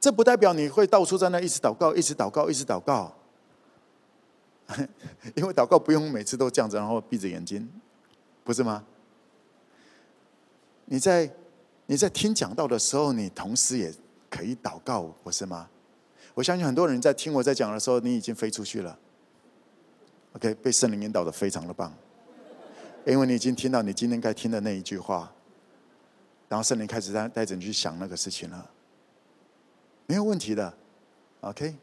[0.00, 3.12] 这不代表你会到处在那一直祷告、一直祷告、一直祷告，
[5.34, 7.68] 因为祷告不用每次都这样子，然后闭着眼睛，
[8.44, 8.84] 不是吗？
[10.84, 11.28] 你在。
[11.86, 13.92] 你在听讲道的时候，你同时也
[14.30, 15.68] 可以祷告，不是吗？
[16.34, 18.98] 我相信很多人在听我在讲的时候，你已经飞出去了。
[20.34, 21.92] OK，被圣灵引导的非常的棒，
[23.06, 25.30] 因为你已经听到你今天该听的那一句话，
[26.48, 28.70] 然后圣灵开始带带着你去想那个事情了，
[30.06, 30.72] 没有问题的。
[31.42, 31.74] OK，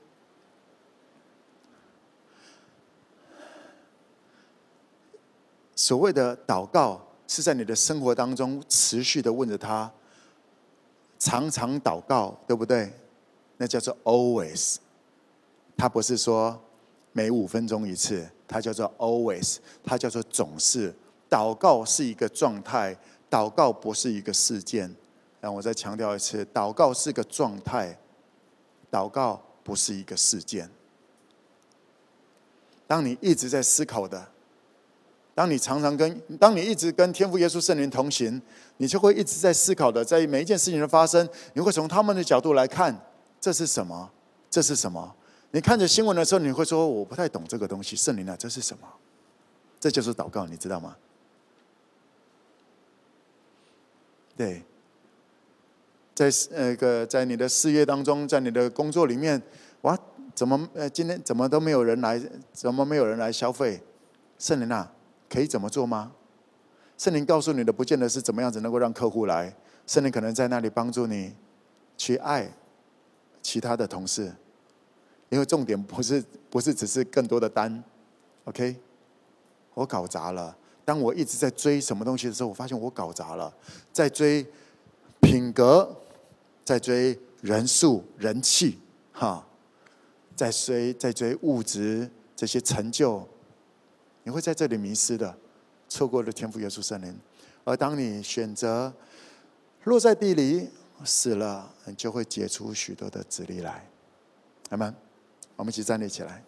[5.76, 9.92] 所谓的祷告是在你的生活当中持续的问着他。
[11.20, 12.94] 常常祷告，对不对？
[13.60, 14.78] 那叫做 always。
[15.78, 16.60] 它不是说
[17.12, 20.92] 每五分钟一次，它叫做 always，它叫做总是。
[21.30, 22.98] 祷告是一个状态，
[23.30, 24.96] 祷告不是一个事件。
[25.40, 28.00] 让我再强调一次，祷告是个状态，
[28.90, 30.68] 祷告不是一个事件。
[32.88, 34.28] 当你一直在思考的。
[35.36, 38.42] 当你常常跟，当你一直跟天父耶稣圣灵同行，
[38.76, 42.94] 你就会一直在思考的，在每一件事情的发生，你会从他们的角度来看，
[43.40, 44.12] 这是什么？
[44.50, 45.16] 这是什么？
[45.52, 47.96] 你看着新闻的时候，你会说我不太懂这个东西。
[47.96, 48.88] 圣灵啊，这是什么？
[49.80, 50.96] 这就是祷告，你知道吗？
[54.36, 54.64] 对，
[56.14, 59.42] 在那个在你的事业当中，在你的工作里面，
[59.82, 59.98] 哇，
[60.36, 62.22] 怎么呃今天怎么都没有人来？
[62.54, 63.82] 怎么没有人来消费？
[64.38, 64.92] 圣灵啊！
[65.30, 66.12] 可以怎么做吗？
[66.98, 69.56] 圣灵告诉你的，不见得是怎么样子能够让客户来。
[69.86, 71.34] 圣灵可能在那里帮助你
[71.98, 72.52] 去爱
[73.42, 74.34] 其他的同事，
[75.30, 77.84] 因为重点不是不是只是更多的单。
[78.46, 78.76] OK，
[79.74, 80.56] 我搞砸了。
[80.86, 83.54] 当我一直在追什么东西的时候，我发现我搞砸了，
[83.94, 84.46] 在追
[85.22, 85.96] 品格，
[86.66, 88.80] 在追人数、人气，
[89.12, 89.46] 哈，
[90.36, 93.28] 在追在追物质这些成就。
[94.24, 95.38] 你会在这里迷失的，
[95.88, 97.18] 错过了天赋耶稣圣灵。
[97.64, 98.92] 而当你选择
[99.84, 100.70] 落在地里
[101.06, 103.86] 死了，你就会结出许多的子粒来。
[104.70, 104.94] 阿门。
[105.56, 106.44] 我们一起站立起来。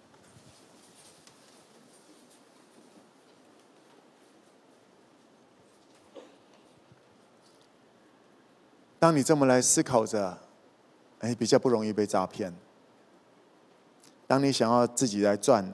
[8.99, 10.37] 当你这么来思考着，
[11.19, 12.53] 哎，比较不容易被诈骗。
[14.27, 15.71] 当你想要自己来赚。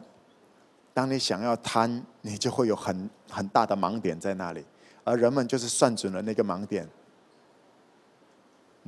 [0.94, 4.66] 当你想要贪，你就会有很很大的盲点在那里，
[5.04, 6.90] 而人们就是算准了那个盲点。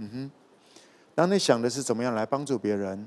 [0.02, 0.32] 嗯哼，
[1.14, 3.06] 当你想的是怎么样来帮助别人，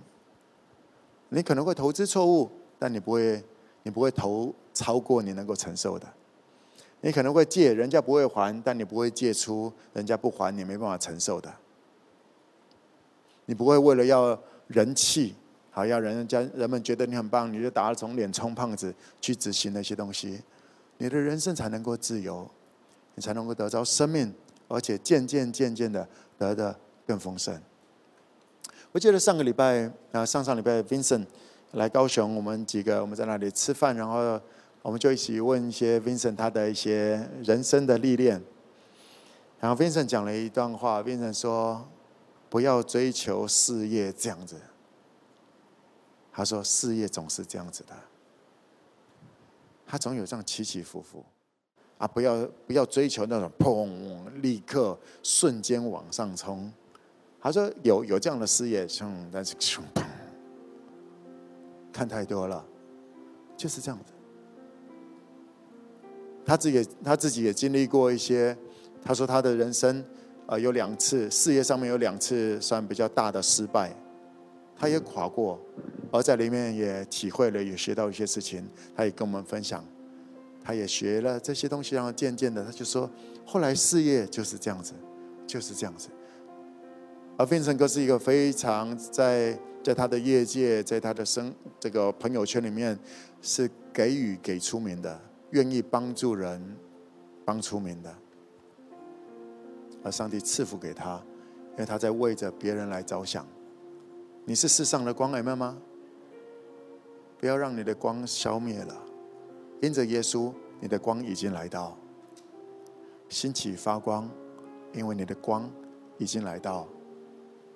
[1.31, 3.43] 你可能会投资错误，但你不会，
[3.83, 6.07] 你不会投超过你能够承受的。
[7.01, 11.53] 你可能会借人家不会还，但你不会借出人家不还你没办法承受的。
[13.47, 15.35] 你不会为了要人气。
[15.71, 20.39] 好，要人家人们觉得你很棒，你就打了肿脸充胖子去执行那些东西，
[20.99, 22.47] 你的人生才能够自由，
[23.15, 24.35] 你才能够得着生命，
[24.73, 26.09] 而且渐渐渐渐的
[26.39, 26.75] 得的
[27.07, 27.61] 更丰盛。
[28.91, 31.27] 我记得上个礼拜啊，上上礼拜 Vincent
[31.73, 34.41] 来高雄，我们几个我们在那里吃饭，然后
[34.83, 38.43] 我们就一起问一些 Vincent 他的一些人生的历练。
[39.61, 41.89] 然后 Vincent 讲了一段话，Vincent 说
[42.51, 44.61] ：“不要追求事业这样子。”
[46.33, 47.95] 他说：“事业总是这样子的，
[49.87, 51.25] 他总有这样起起伏伏，
[52.03, 53.89] 啊，不要不要追求那种砰，
[54.41, 56.69] 立刻瞬间往上冲。”
[57.41, 59.81] 他说：“有有这样的事业，冲，但是砰，
[61.93, 62.65] 看太多了，
[63.57, 64.13] 就是这样子。
[66.45, 68.57] 他自己他自己也经历过一些，
[69.01, 70.05] 他说他的人生
[70.47, 73.95] 啊有两次事业上面有两次算比较大的失败。”
[74.77, 75.57] 他也垮过，
[76.11, 78.69] 而在里面也体会了，也学到一些事情。
[78.97, 79.85] 他也跟我们分享，
[80.65, 83.09] 他也学了这些东西，然后渐渐的，他就说，
[83.45, 84.93] 后来事业就是这样子，
[85.47, 86.09] 就是这样子。
[87.37, 92.99] 而 Vincent 哥是一个非常在在他的业界，在他的生这个朋友圈里面，
[93.41, 95.21] 是给予给出名的，
[95.51, 96.77] 愿意帮助人，
[97.45, 98.15] 帮出名的。
[100.05, 101.23] 而上帝赐福给他，
[101.73, 103.47] 因为他在为着别人来着想。
[104.45, 105.79] 你是世上的光，阿们吗？
[107.39, 108.97] 不要让你的光消灭了。
[109.83, 111.99] 因着耶稣，你的光已经来到，
[113.29, 114.31] 兴起发光，
[114.93, 115.69] 因为你的光
[116.19, 116.87] 已经来到。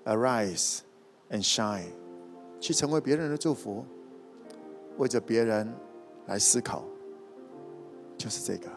[0.04, 0.78] Arise
[1.30, 1.88] and shine，
[2.60, 3.84] 去成为别人的祝福，
[4.98, 5.74] 为着别人
[6.26, 6.84] 来思考，
[8.16, 8.70] 就是这个，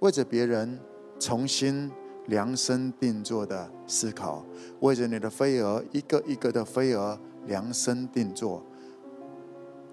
[0.00, 0.78] 为着别人
[1.18, 1.90] 重新
[2.26, 4.44] 量身定做的思考，
[4.80, 8.62] 为着你的飞蛾一个一个的飞蛾量身定做，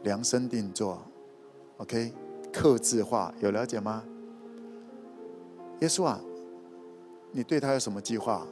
[0.04, 1.02] 量身定做。
[1.82, 2.14] ，OK，
[2.53, 4.03] 客制化，有了解吗？
[5.80, 6.22] 耶稣啊，
[7.32, 8.45] 你对他有什么计划？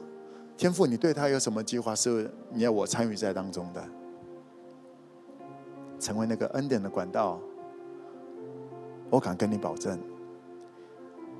[0.56, 1.94] 天父，你对他有什么计划？
[1.94, 3.82] 是你要我参与在当中的，
[5.98, 7.40] 成为那个恩典的管道。
[9.08, 9.98] 我敢跟你保证，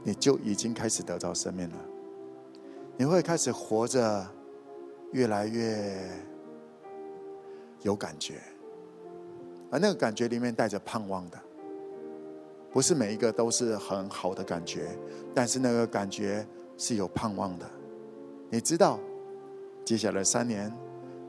[0.02, 1.76] 你就已经开始得到生命了。
[2.96, 4.26] 你会开始活着，
[5.12, 6.10] 越来越
[7.82, 8.40] 有感觉，
[9.70, 11.38] 而那个感觉里面带着盼望的，
[12.72, 14.88] 不是每一个都是很好的感觉，
[15.34, 17.70] 但是那个感觉是有盼望的。
[18.48, 18.98] 你知道。
[19.82, 20.72] 接下来三年、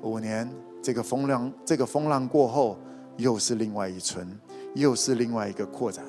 [0.03, 0.47] 五年，
[0.83, 2.77] 这个风浪，这个风浪过后，
[3.17, 4.27] 又是另外一春，
[4.75, 6.05] 又是另外一个扩展。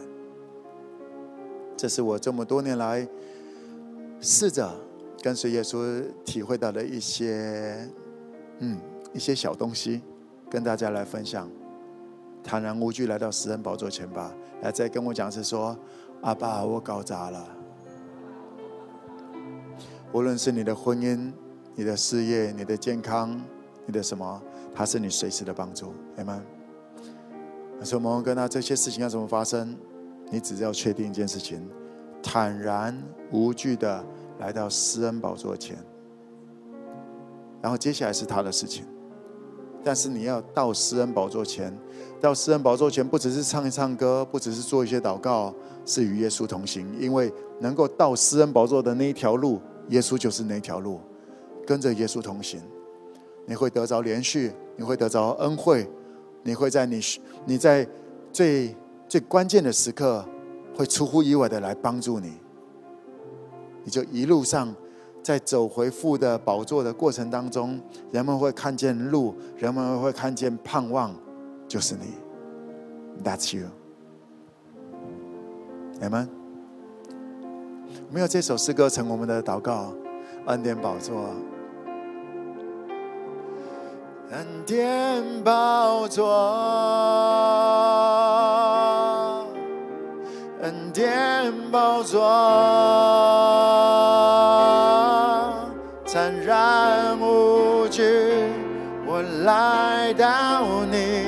[1.76, 3.08] 这是我这么多年来
[4.20, 4.70] 试着
[5.22, 7.88] 跟随耶稣体会到的一些，
[8.58, 8.78] 嗯，
[9.14, 10.02] 一些小东西，
[10.50, 11.48] 跟大家来分享。
[12.42, 14.32] 坦然无惧来到施恩宝座前吧，
[14.62, 15.76] 来再跟我讲是说，
[16.22, 17.48] 阿爸，我搞砸了。
[20.12, 21.32] 无论是你的婚姻。
[21.74, 23.40] 你的事业、你的健康、
[23.86, 24.42] 你的什么，
[24.74, 26.38] 他是你随时的帮助，阿们。
[27.82, 29.74] 所以我们跟他这些事情要怎么发生？
[30.30, 31.66] 你只要确定一件事情：
[32.22, 34.04] 坦然无惧的
[34.38, 35.78] 来到施恩宝座前。
[37.62, 38.84] 然后接下来是他的事情，
[39.84, 41.76] 但是你要到施恩宝座前，
[42.20, 45.54] 到施恩宝座前，不只是唱一唱歌，不只是做一些祷告，
[45.84, 51.00] 是与耶稣同行，因为能够到施恩宝座的那一条路，耶稣就是那条路。
[51.64, 52.60] 跟着耶稣同行，
[53.46, 55.88] 你会得着连续，你会得着恩惠，
[56.42, 57.00] 你会在你
[57.46, 57.86] 你在
[58.32, 58.76] 最
[59.08, 60.24] 最关键的时刻，
[60.76, 62.32] 会出乎意外的来帮助你。
[63.84, 64.74] 你就一路上
[65.22, 67.80] 在走回父的宝座的过程当中，
[68.10, 71.14] 人们会看见路，人们会看见盼望，
[71.68, 72.14] 就是你。
[73.22, 73.68] That's you。
[76.00, 76.28] Amen。
[78.10, 79.92] 没有这首诗歌成我们的祷告，
[80.46, 81.30] 恩典宝座。
[84.30, 86.26] 恩典宝座，
[90.62, 92.22] 恩典宝座，
[100.14, 101.26] 到你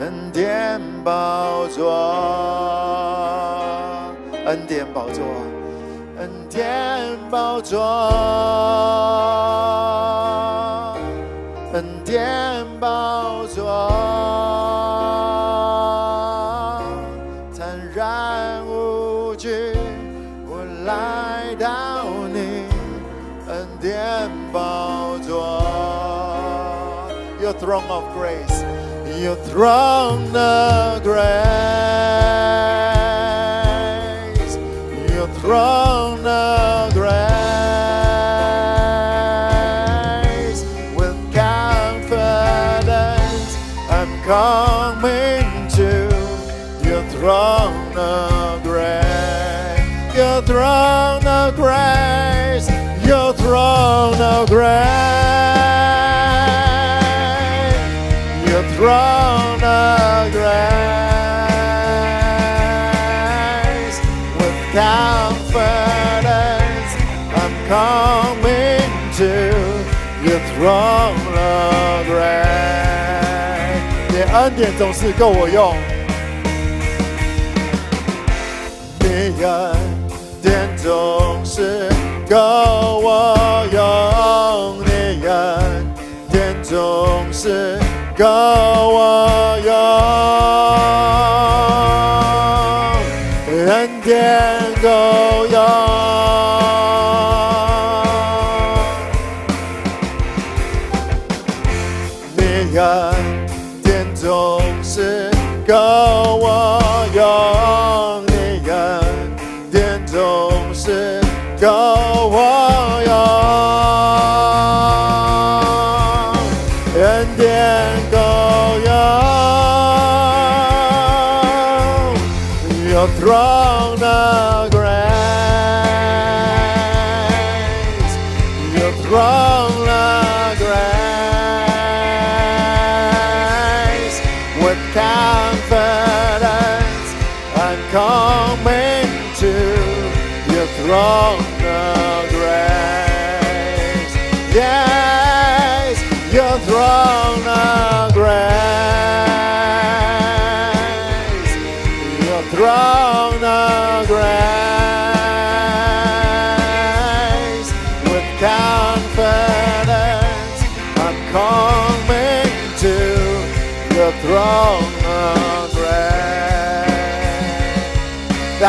[0.00, 1.92] 恩典宝座，
[4.46, 5.24] 恩典宝座，
[6.18, 7.80] 恩典宝座。
[11.72, 13.64] 恩典宝座，
[27.58, 28.62] throne of grace,
[29.20, 31.24] Your throne of grace,
[35.14, 37.14] Your throne of grace,
[40.96, 42.90] with confidence
[43.90, 46.08] and Coming to
[46.88, 52.68] Your throne of grace, Your throne of grace,
[53.06, 55.53] Your throne of grace,
[58.83, 60.49] Your throne of grace.
[64.35, 65.79] With confidence,
[67.39, 69.31] I'm coming to
[70.25, 72.35] Your throne of grace.
[74.33, 75.73] 恩典总是够我用，
[78.99, 79.73] 你恩
[80.41, 81.87] 典总是
[82.29, 82.35] 够
[82.99, 85.95] 我用，你恩
[86.29, 87.79] 典总是
[88.16, 89.53] 够我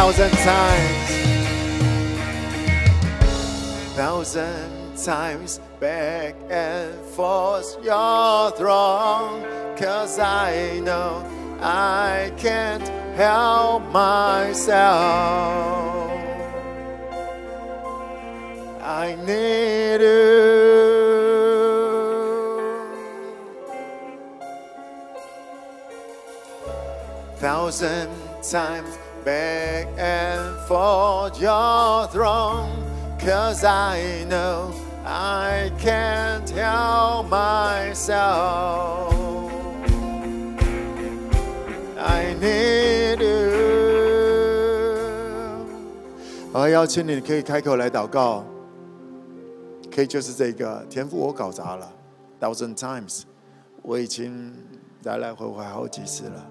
[0.05, 1.09] Thousand times,
[3.95, 9.43] thousand times back and forth your throne.
[9.75, 11.25] Cause I know
[11.59, 12.87] I can't
[13.17, 14.85] help myself.
[18.83, 20.85] I need you.
[27.37, 28.11] Thousand
[28.43, 29.64] times back
[33.25, 34.71] Cause I know
[35.03, 39.11] I can't help myself.
[41.97, 43.55] I need you.
[46.53, 48.43] 我邀请你，可以开口来祷告。
[49.91, 51.91] 可以就是这个天赋，我搞砸了
[52.39, 53.23] ，thousand times，
[53.81, 54.53] 我已经
[55.01, 56.45] 来来回回好几次了。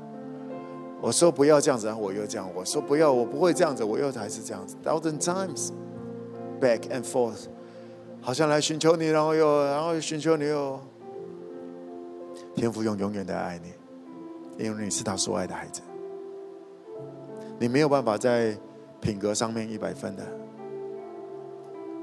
[1.01, 5.70] 我说不要这样子，然后我又这样；我说不要，我不会这样子，我又还是这样子，thousand times
[6.65, 7.49] Back and forth，
[8.23, 10.81] 好像来寻求你，然后又然后又寻求你哦。
[12.57, 15.82] 天父用永远的爱你，因为你是他所爱的孩子。
[17.59, 18.57] 你没有办法在
[18.99, 20.23] 品格上面一百分的。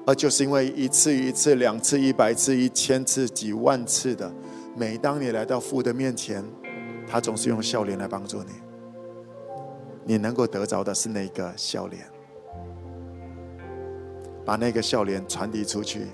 [0.05, 4.31] 而就是因为一次一次、两次、一百次、一千次、几万次的，
[4.75, 6.45] 每当你来到父的面前，
[7.07, 8.51] 他总是用笑脸来帮助你。
[10.05, 12.10] 你能够得着的是那个笑脸，
[14.45, 16.07] 把那个笑脸传递出去，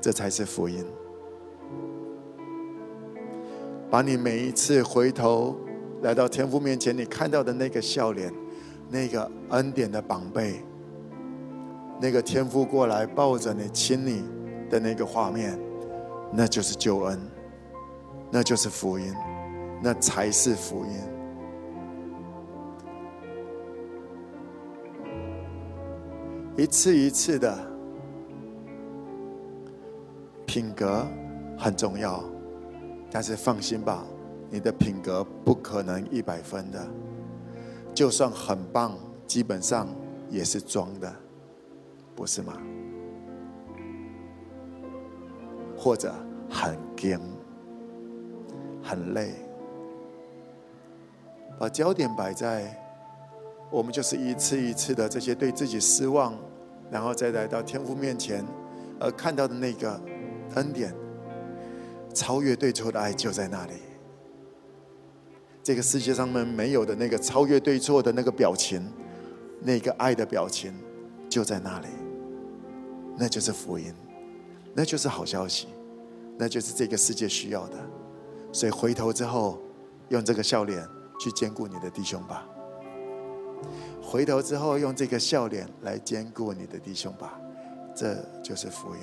[0.00, 0.84] 这才是福音。
[3.90, 5.56] 把你每一次回头
[6.02, 8.32] 来到天父面前，你看到的那个笑脸，
[8.90, 10.64] 那个恩典的宝贝。
[12.00, 14.22] 那个天父过来抱着你亲你
[14.70, 15.58] 的那个画面，
[16.32, 17.18] 那就是救恩，
[18.30, 19.12] 那就是福音，
[19.82, 21.17] 那才是福音。
[26.58, 27.56] 一次一次的
[30.44, 31.06] 品格
[31.56, 32.20] 很重要，
[33.12, 34.04] 但是放心吧，
[34.50, 36.84] 你的品格不可能一百分的，
[37.94, 39.86] 就算很棒，基本上
[40.28, 41.14] 也是装的。
[42.16, 42.60] 不是吗？
[45.76, 46.12] 或者
[46.50, 47.20] 很惊、
[48.82, 49.32] 很累，
[51.56, 52.76] 把焦点摆在
[53.70, 56.34] 我们就是一次一次的这些对自己失望，
[56.90, 58.44] 然后再来到天父面前，
[58.98, 60.00] 而看到的那个
[60.54, 60.94] 恩典，
[62.14, 63.72] 超越对错的爱就在那里。
[65.62, 68.90] 这个世界上面没有的那个超越对错的那个表情，
[69.60, 70.72] 那个爱的表情
[71.28, 71.88] 就在那里。
[73.18, 73.92] 那就是福音，
[74.74, 75.68] 那就是好消息，
[76.38, 77.76] 那就是这个世界需要的。
[78.50, 79.60] 所以回头之后，
[80.08, 80.82] 用这个笑脸
[81.20, 82.48] 去兼顾你的弟兄吧。
[84.10, 87.38] 回头之后，用这个笑脸来兼顾你的弟兄吧。
[87.94, 89.02] 这就是福音。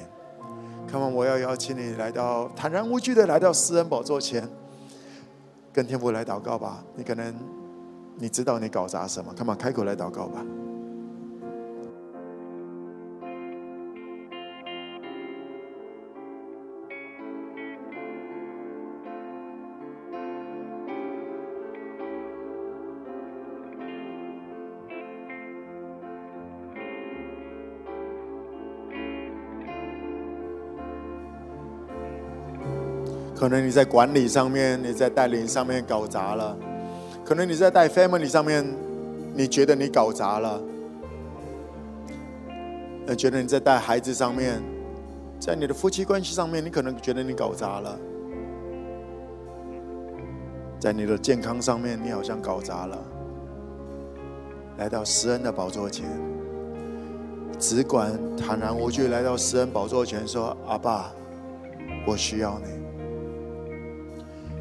[0.88, 4.50] 看完，我要邀请你来到坦然无惧的来到施恩宝座前，
[5.72, 6.84] 跟天父来祷告吧。
[6.96, 7.32] 你可能
[8.18, 10.44] 你知道你搞砸什么，看嘛，开口来祷告吧。
[33.46, 36.58] 可能你在管理上面，你在带领上面搞砸了；
[37.24, 38.66] 可能你在带 family 上面，
[39.36, 40.60] 你觉得你搞砸了；
[43.06, 44.60] 呃，觉得你在带孩子上面，
[45.40, 48.00] 在你的夫妻关系上面，你可能觉得你搞砸了；
[50.80, 52.98] 在你的健康上面，你好像搞砸了。
[54.80, 56.08] 来到施恩的宝座前，
[57.60, 61.14] 只管坦然无惧来到施恩宝座前，说：“阿爸，
[62.08, 62.84] 我需要你。”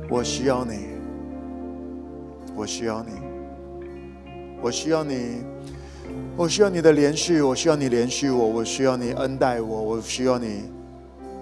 [0.09, 0.79] 我需要你，
[2.55, 3.11] 我需要你，
[4.61, 5.43] 我需要你，
[6.37, 10.65] 我需要你的连续，我需要你连续我，我需要你恩待我，我需要你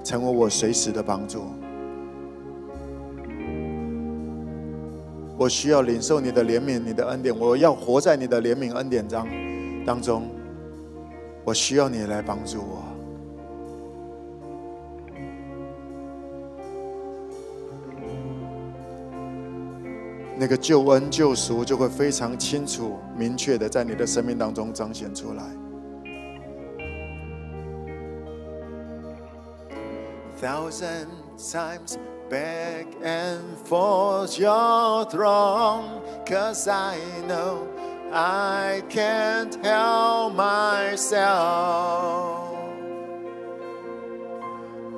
[0.02, 1.42] 成为我随时的帮助。
[5.36, 9.26] 我需要领受你的怜悯、你的恩典，我要活在你的怜悯恩典当
[9.84, 10.28] 当中。
[11.44, 12.84] 我需要你来帮助我。
[20.41, 25.43] 那个救恩救赎就会非常清楚、明确的在你的生命当中彰显出来。
[30.39, 31.97] Thousand times
[32.29, 36.97] back and forth your throne, 'cause I
[37.27, 37.63] know
[38.11, 41.27] I can't help myself.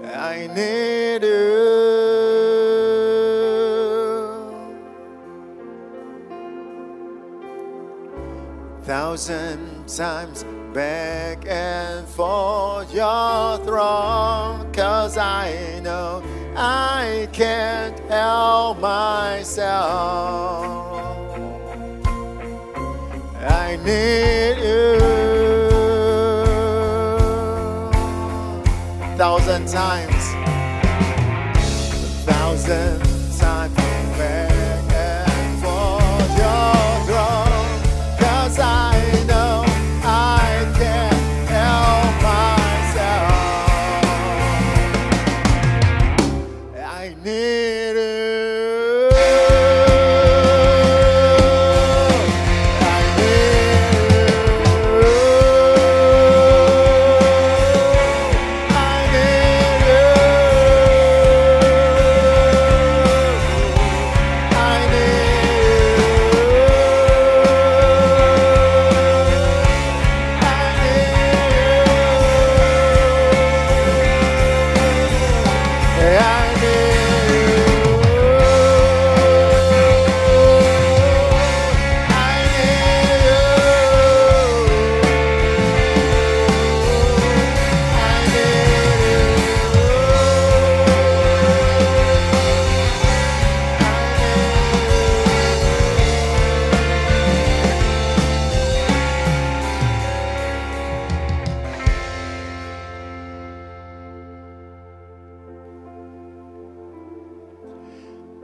[0.03, 2.52] I need you.
[8.84, 10.44] Thousand times
[10.74, 16.22] back and forth your throne, 'cause I know
[16.54, 19.64] I can't help myself.
[23.48, 25.00] I need you.
[29.16, 30.13] Thousand times,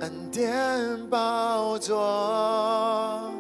[0.01, 3.31] 恩典宝座，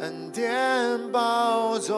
[0.00, 1.96] 恩典宝座，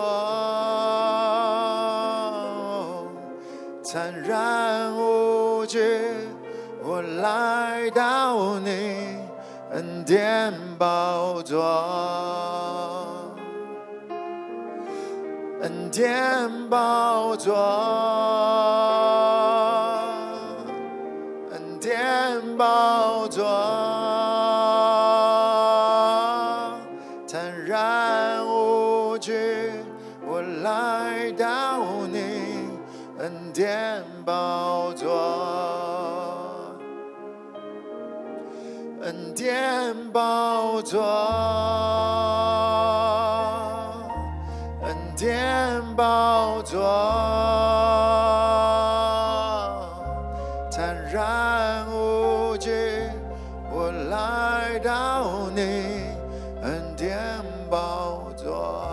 [3.91, 5.81] 坦然无惧，
[6.83, 9.17] 我来到你
[9.71, 11.65] 恩典宝座，
[15.63, 18.80] 恩典宝座。
[41.01, 41.07] 座，
[44.83, 46.79] 恩典宝座。
[50.71, 52.71] 坦然无惧，
[53.73, 55.63] 我来到你
[56.63, 57.19] 恩典
[57.71, 58.85] 宝座。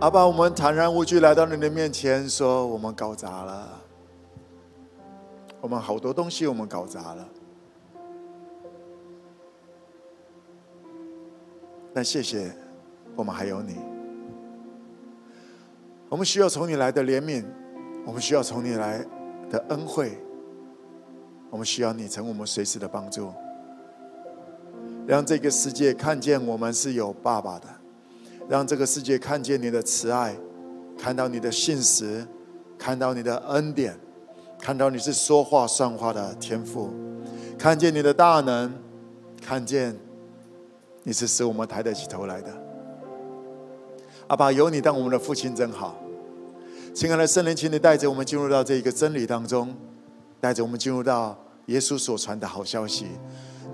[0.00, 3.66] 阿爸，我们坦然无惧来到你的面前，说我们搞砸了，
[5.62, 7.28] 我们好多东西我们搞砸了。
[11.94, 12.50] 但谢谢，
[13.14, 13.76] 我们还有你。
[16.08, 17.44] 我们需要从你来的怜悯，
[18.04, 19.06] 我们需要从你来
[19.48, 20.18] 的恩惠，
[21.48, 23.32] 我们需要你成我们随时的帮助，
[25.06, 27.68] 让这个世界看见我们是有爸爸的，
[28.48, 30.34] 让这个世界看见你的慈爱，
[30.98, 32.26] 看到你的信实，
[32.76, 33.96] 看到你的恩典，
[34.62, 36.88] 看到你是说话算话的天赋，
[37.58, 38.72] 看见你的大能，
[39.44, 39.98] 看见
[41.02, 42.48] 你是使我们抬得起头来的。
[44.28, 45.96] 阿爸，有你当我们的父亲真好。
[46.94, 49.74] 亲爱的圣灵，请你带着我们进入到这一个真理当中，
[50.40, 51.36] 带着我们进入到
[51.66, 53.06] 耶稣所传的好消息，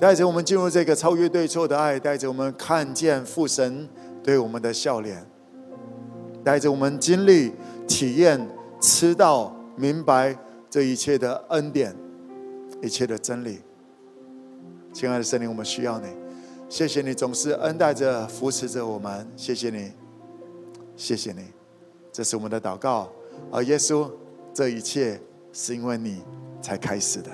[0.00, 3.86] 带着我们进入这个超越对错的爱，带着我们看见父神
[4.24, 5.22] 对我们的笑脸，
[6.42, 7.52] 带着我们经历、
[7.86, 8.48] 体验、
[8.80, 10.34] 吃到、明白
[10.70, 11.94] 这一切的恩典、
[12.82, 13.60] 一切的真理。
[14.92, 16.06] 亲爱的圣灵，我们需要你，
[16.68, 19.92] 谢谢你总是恩待着、扶持着我们，谢谢你。
[20.96, 21.44] 谢谢你，
[22.10, 23.08] 这是我们的祷告。
[23.52, 24.10] 而耶稣，
[24.52, 25.20] 这一切
[25.52, 26.22] 是因为你
[26.60, 27.30] 才开始的。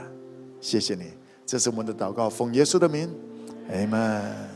[0.60, 1.04] 谢谢你，
[1.46, 3.10] 这是我们的祷告，奉耶稣的名，
[3.70, 4.54] 阿门。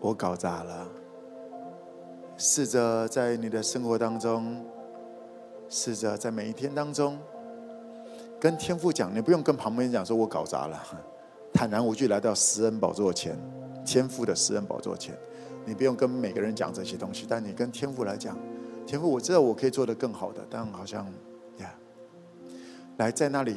[0.00, 0.88] 我搞砸了，
[2.38, 4.64] 试着在你的生活当中，
[5.68, 7.18] 试着在每一天当中，
[8.38, 10.82] 跟天父讲，你不用跟旁边人讲，说我搞砸了，
[11.52, 13.36] 坦然无惧来到施恩宝座前。
[13.84, 15.16] 天父的施恩宝座前，
[15.64, 18.36] 你不用跟每个人讲这些东西，但你跟天父来讲，
[18.84, 21.06] 天父，我知道我可以做得更好的，但好像
[21.58, 21.72] 呀，
[22.96, 23.56] 来在那里，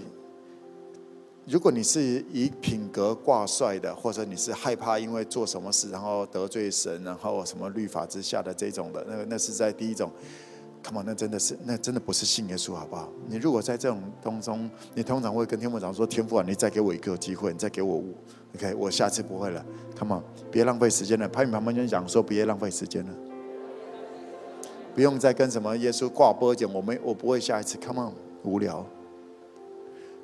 [1.50, 10.12] 如果你是以品格挂帅的，或者你是害怕因为做什么事然后得罪神，然后什么律法之下的这种的，那个那是在第一种。
[10.84, 13.10] Come on，那真的是，那真的不是信耶稣，好不好？
[13.28, 18.14] 你如果在这种当中，你通常会跟天父讲说：“天父啊，你再给我一个机会，你再给我五
[18.56, 19.66] ，OK，我下次不会了。
[19.98, 21.28] ”Come on，别浪费时间了。
[21.28, 23.14] 拍你旁边就讲说：“别浪费时间了，
[24.94, 27.78] 不用再跟什么耶稣挂波讲，我没我不会下一次。
[27.84, 28.14] ”Come on，
[28.44, 28.86] 无聊。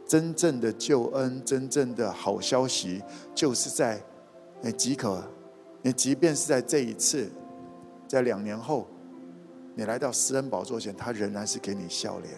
[0.07, 3.01] 真正的救恩，真正的好消息，
[3.33, 4.01] 就是在
[4.61, 5.23] 你即可，
[5.81, 7.29] 你即便是在这一次，
[8.07, 8.87] 在两年后。
[9.77, 12.33] 你来到施恩宝座前，他仍然是给你笑脸，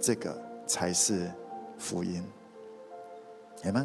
[0.00, 0.34] 这个
[0.66, 1.30] 才是
[1.76, 2.24] 福音，
[3.62, 3.84] 明白？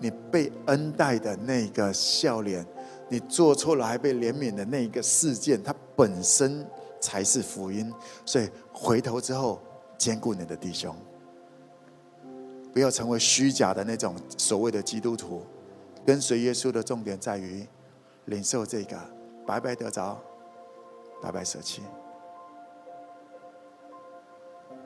[0.00, 2.66] 你被恩待的那个笑脸，
[3.10, 6.66] 你做错了还被怜悯的那一个事件，它本身
[6.98, 7.92] 才是福音。
[8.24, 9.60] 所以回头之后，
[9.98, 10.94] 兼顾你的弟兄，
[12.72, 15.44] 不要成为虚假的那种所谓的基督徒。
[16.04, 17.66] 跟随耶稣的重点在于
[18.26, 18.96] 领受这个。
[19.46, 20.20] 白白得着，
[21.22, 21.80] 白白舍弃，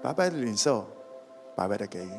[0.02, 0.86] 白白的领受，
[1.56, 2.10] 白白的给予，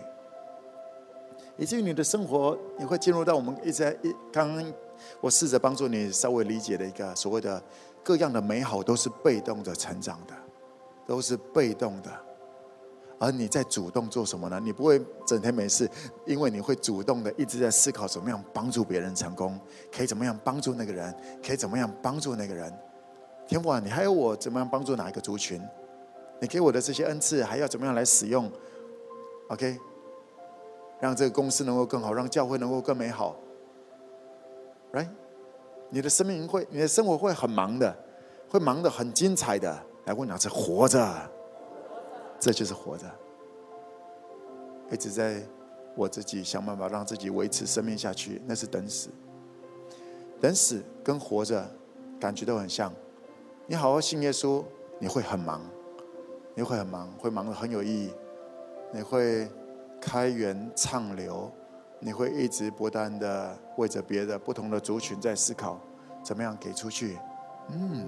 [1.56, 4.74] 以至于你的生活，你会进入到我们一直在一刚刚
[5.20, 7.62] 我试着帮助你稍微理解的一个所谓的
[8.04, 10.34] 各样的美好，都是被动的成长的，
[11.06, 12.10] 都是被动的，
[13.22, 14.60] 而你在主动做什么呢？
[14.64, 15.88] 你不会整天没事，
[16.26, 19.60] 因为你会主动的一直在思考怎么样帮助别人成功，
[19.96, 21.16] 可以怎么样帮助那个人，
[21.46, 22.76] 可以怎么样帮助那个人。
[23.48, 25.62] 天父啊，你还有我怎么样帮助哪一个族群？
[26.40, 28.52] 你给我的这些恩赐还要怎么样来使用
[29.50, 29.78] ？OK，
[31.00, 33.36] 让这个公司能够更好，让教会能够更美好。
[34.92, 35.10] Right？
[35.92, 37.96] 你的生命会，你的生活会很忙的，
[38.50, 39.80] 会忙得很精彩的。
[40.06, 41.32] 来问哪次活着？
[42.42, 43.06] 这就是活着，
[44.92, 45.44] 一直在
[45.96, 49.12] 我自己想办法让自己维持生命下去，那是等死。
[50.40, 51.70] 等死跟活着
[52.20, 52.92] 感觉都很像。
[53.68, 54.64] 你好好信耶稣，
[54.98, 55.62] 你会很忙，
[56.56, 58.12] 你会很忙，会忙得很有意义。
[58.92, 59.48] 你会
[60.02, 61.52] 开源畅流，
[62.00, 65.80] 你会一直不断的为着别的不同的族群在思考，
[66.24, 67.20] 怎么样给出去。
[67.70, 68.08] 嗯，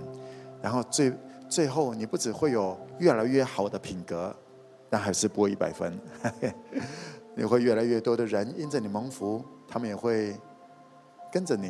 [0.59, 1.13] 然后最。
[1.53, 4.35] 最后，你不只会有越来越好的品格，
[4.89, 5.95] 但还是不一百分。
[7.37, 10.35] 你会越来越多的人因着你蒙福，他们也会
[11.31, 11.67] 跟着你，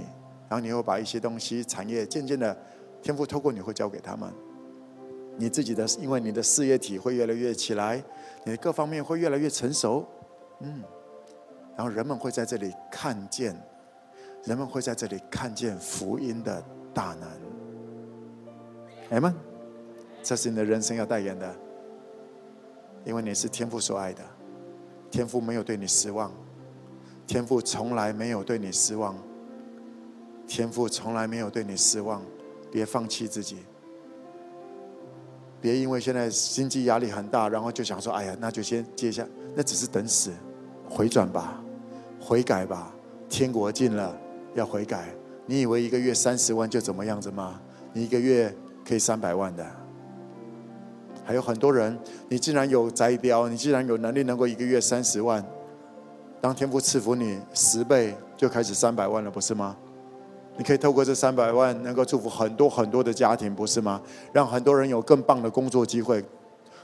[0.48, 2.58] 然后你会把一些东西、产业渐渐的
[3.02, 4.32] 天赋透过你会交给他们。
[5.36, 8.02] 你自己的，因为你的事业体会越来越起来，
[8.46, 10.08] 你的各方面会越来越成熟。
[10.62, 10.82] 嗯，
[11.76, 13.54] 然后人们会在这里看见，
[14.46, 17.30] 人们会在这里看见福音的大能。
[19.12, 19.53] 阿们。
[20.24, 21.54] 这是你的人生要代言的，
[23.04, 24.24] 因为你是天父所爱的，
[25.12, 26.32] 天父没有对你失望，
[27.28, 29.16] 天父从来没有对你失望，
[30.48, 32.22] 天父从来没有对你失望，
[32.72, 33.58] 别放弃自己，
[35.60, 40.32] 别因为现在经济压力很大，然后就想说，哎呀，那就先接下，那只是等死，
[40.90, 41.62] 回转吧，
[42.18, 42.96] 悔改吧，
[43.28, 44.18] 天国近了，
[44.56, 45.10] 要悔改。
[45.46, 47.60] 你以为一个月三十万就怎么样子吗？
[47.92, 48.56] 你一个月
[48.88, 49.83] 可以三百万的。
[51.24, 51.98] 还有很多人，
[52.30, 55.44] 你既然有摘标，你既然有能力能够一个月三十万，
[56.42, 59.78] 当天父赐福你十倍，就开始三百万了，不是吗？
[60.58, 64.02] 你可以透过这三百万，能够祝福很多很多的家庭，不是吗？
[64.32, 66.24] 让很多人有更棒的工作机会，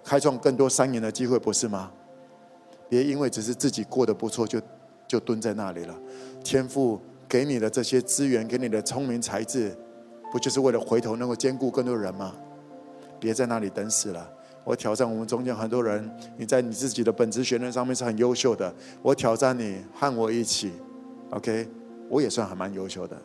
[0.03, 1.91] 开创更多三年的机会，不是吗？
[2.87, 4.59] 别因为只是自己过得不错，就
[5.07, 5.95] 就蹲在那里了。
[6.43, 9.77] 天父给你的这些资源，给你的聪明才智，
[10.31, 12.33] 不就是为了回头能够兼顾更多人吗？
[13.19, 14.31] 别在那里等死了！
[14.63, 18.71] 我挑战我们中间很多人，你在你自己的本职学能上面是很优秀的。
[19.01, 20.71] 我挑战你和我一起
[21.31, 21.67] ，OK？
[22.07, 23.17] 我也算还蛮优秀的。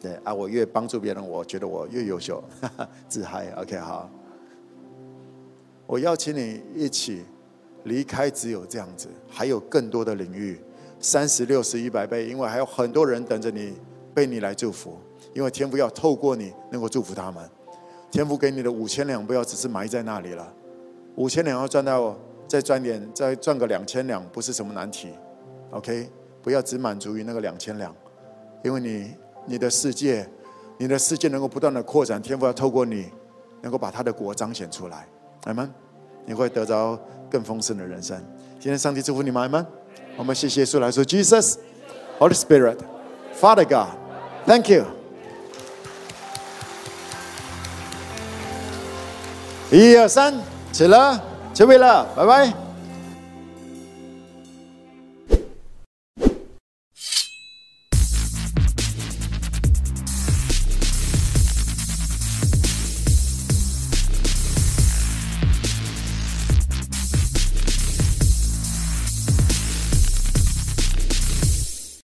[0.00, 3.50] 对啊，我越帮助别人，我觉得我越优秀，哈哈，自嗨。
[3.56, 4.10] OK，好。
[5.86, 7.22] 我邀请你一起
[7.84, 10.58] 离开，只有这样子，还有更多的领域，
[10.98, 13.74] 三十六十一百倍，因为还有很多人等着你，
[14.12, 14.98] 被你来祝福。
[15.34, 17.48] 因为天父要透过你能够祝福他们。
[18.14, 20.54] 天父给你的五千两，不要只是埋在那里了。
[21.16, 22.16] 五千两要赚到，
[22.46, 25.08] 再赚点，再赚个两千两，不是什么难题。
[25.72, 26.08] OK，
[26.40, 27.92] 不要只满足于那个两千两，
[28.62, 29.12] 因为你
[29.46, 30.24] 你的世界，
[30.78, 33.10] 你的世界能够不断的扩展，天父要透过你，
[33.60, 35.08] 能够把他的国彰显出来。
[35.46, 35.68] 阿门。
[36.24, 36.96] 你会得着
[37.28, 38.16] 更丰盛的人生。
[38.60, 39.66] 今天上帝祝福你们，阿门。
[40.16, 45.03] 我们谢谢耶稣来说，Jesus，Holy Spirit，Father God，Thank you。
[49.74, 50.32] 一二三，
[50.70, 51.20] 起了，
[51.52, 52.63] 准备了，拜拜。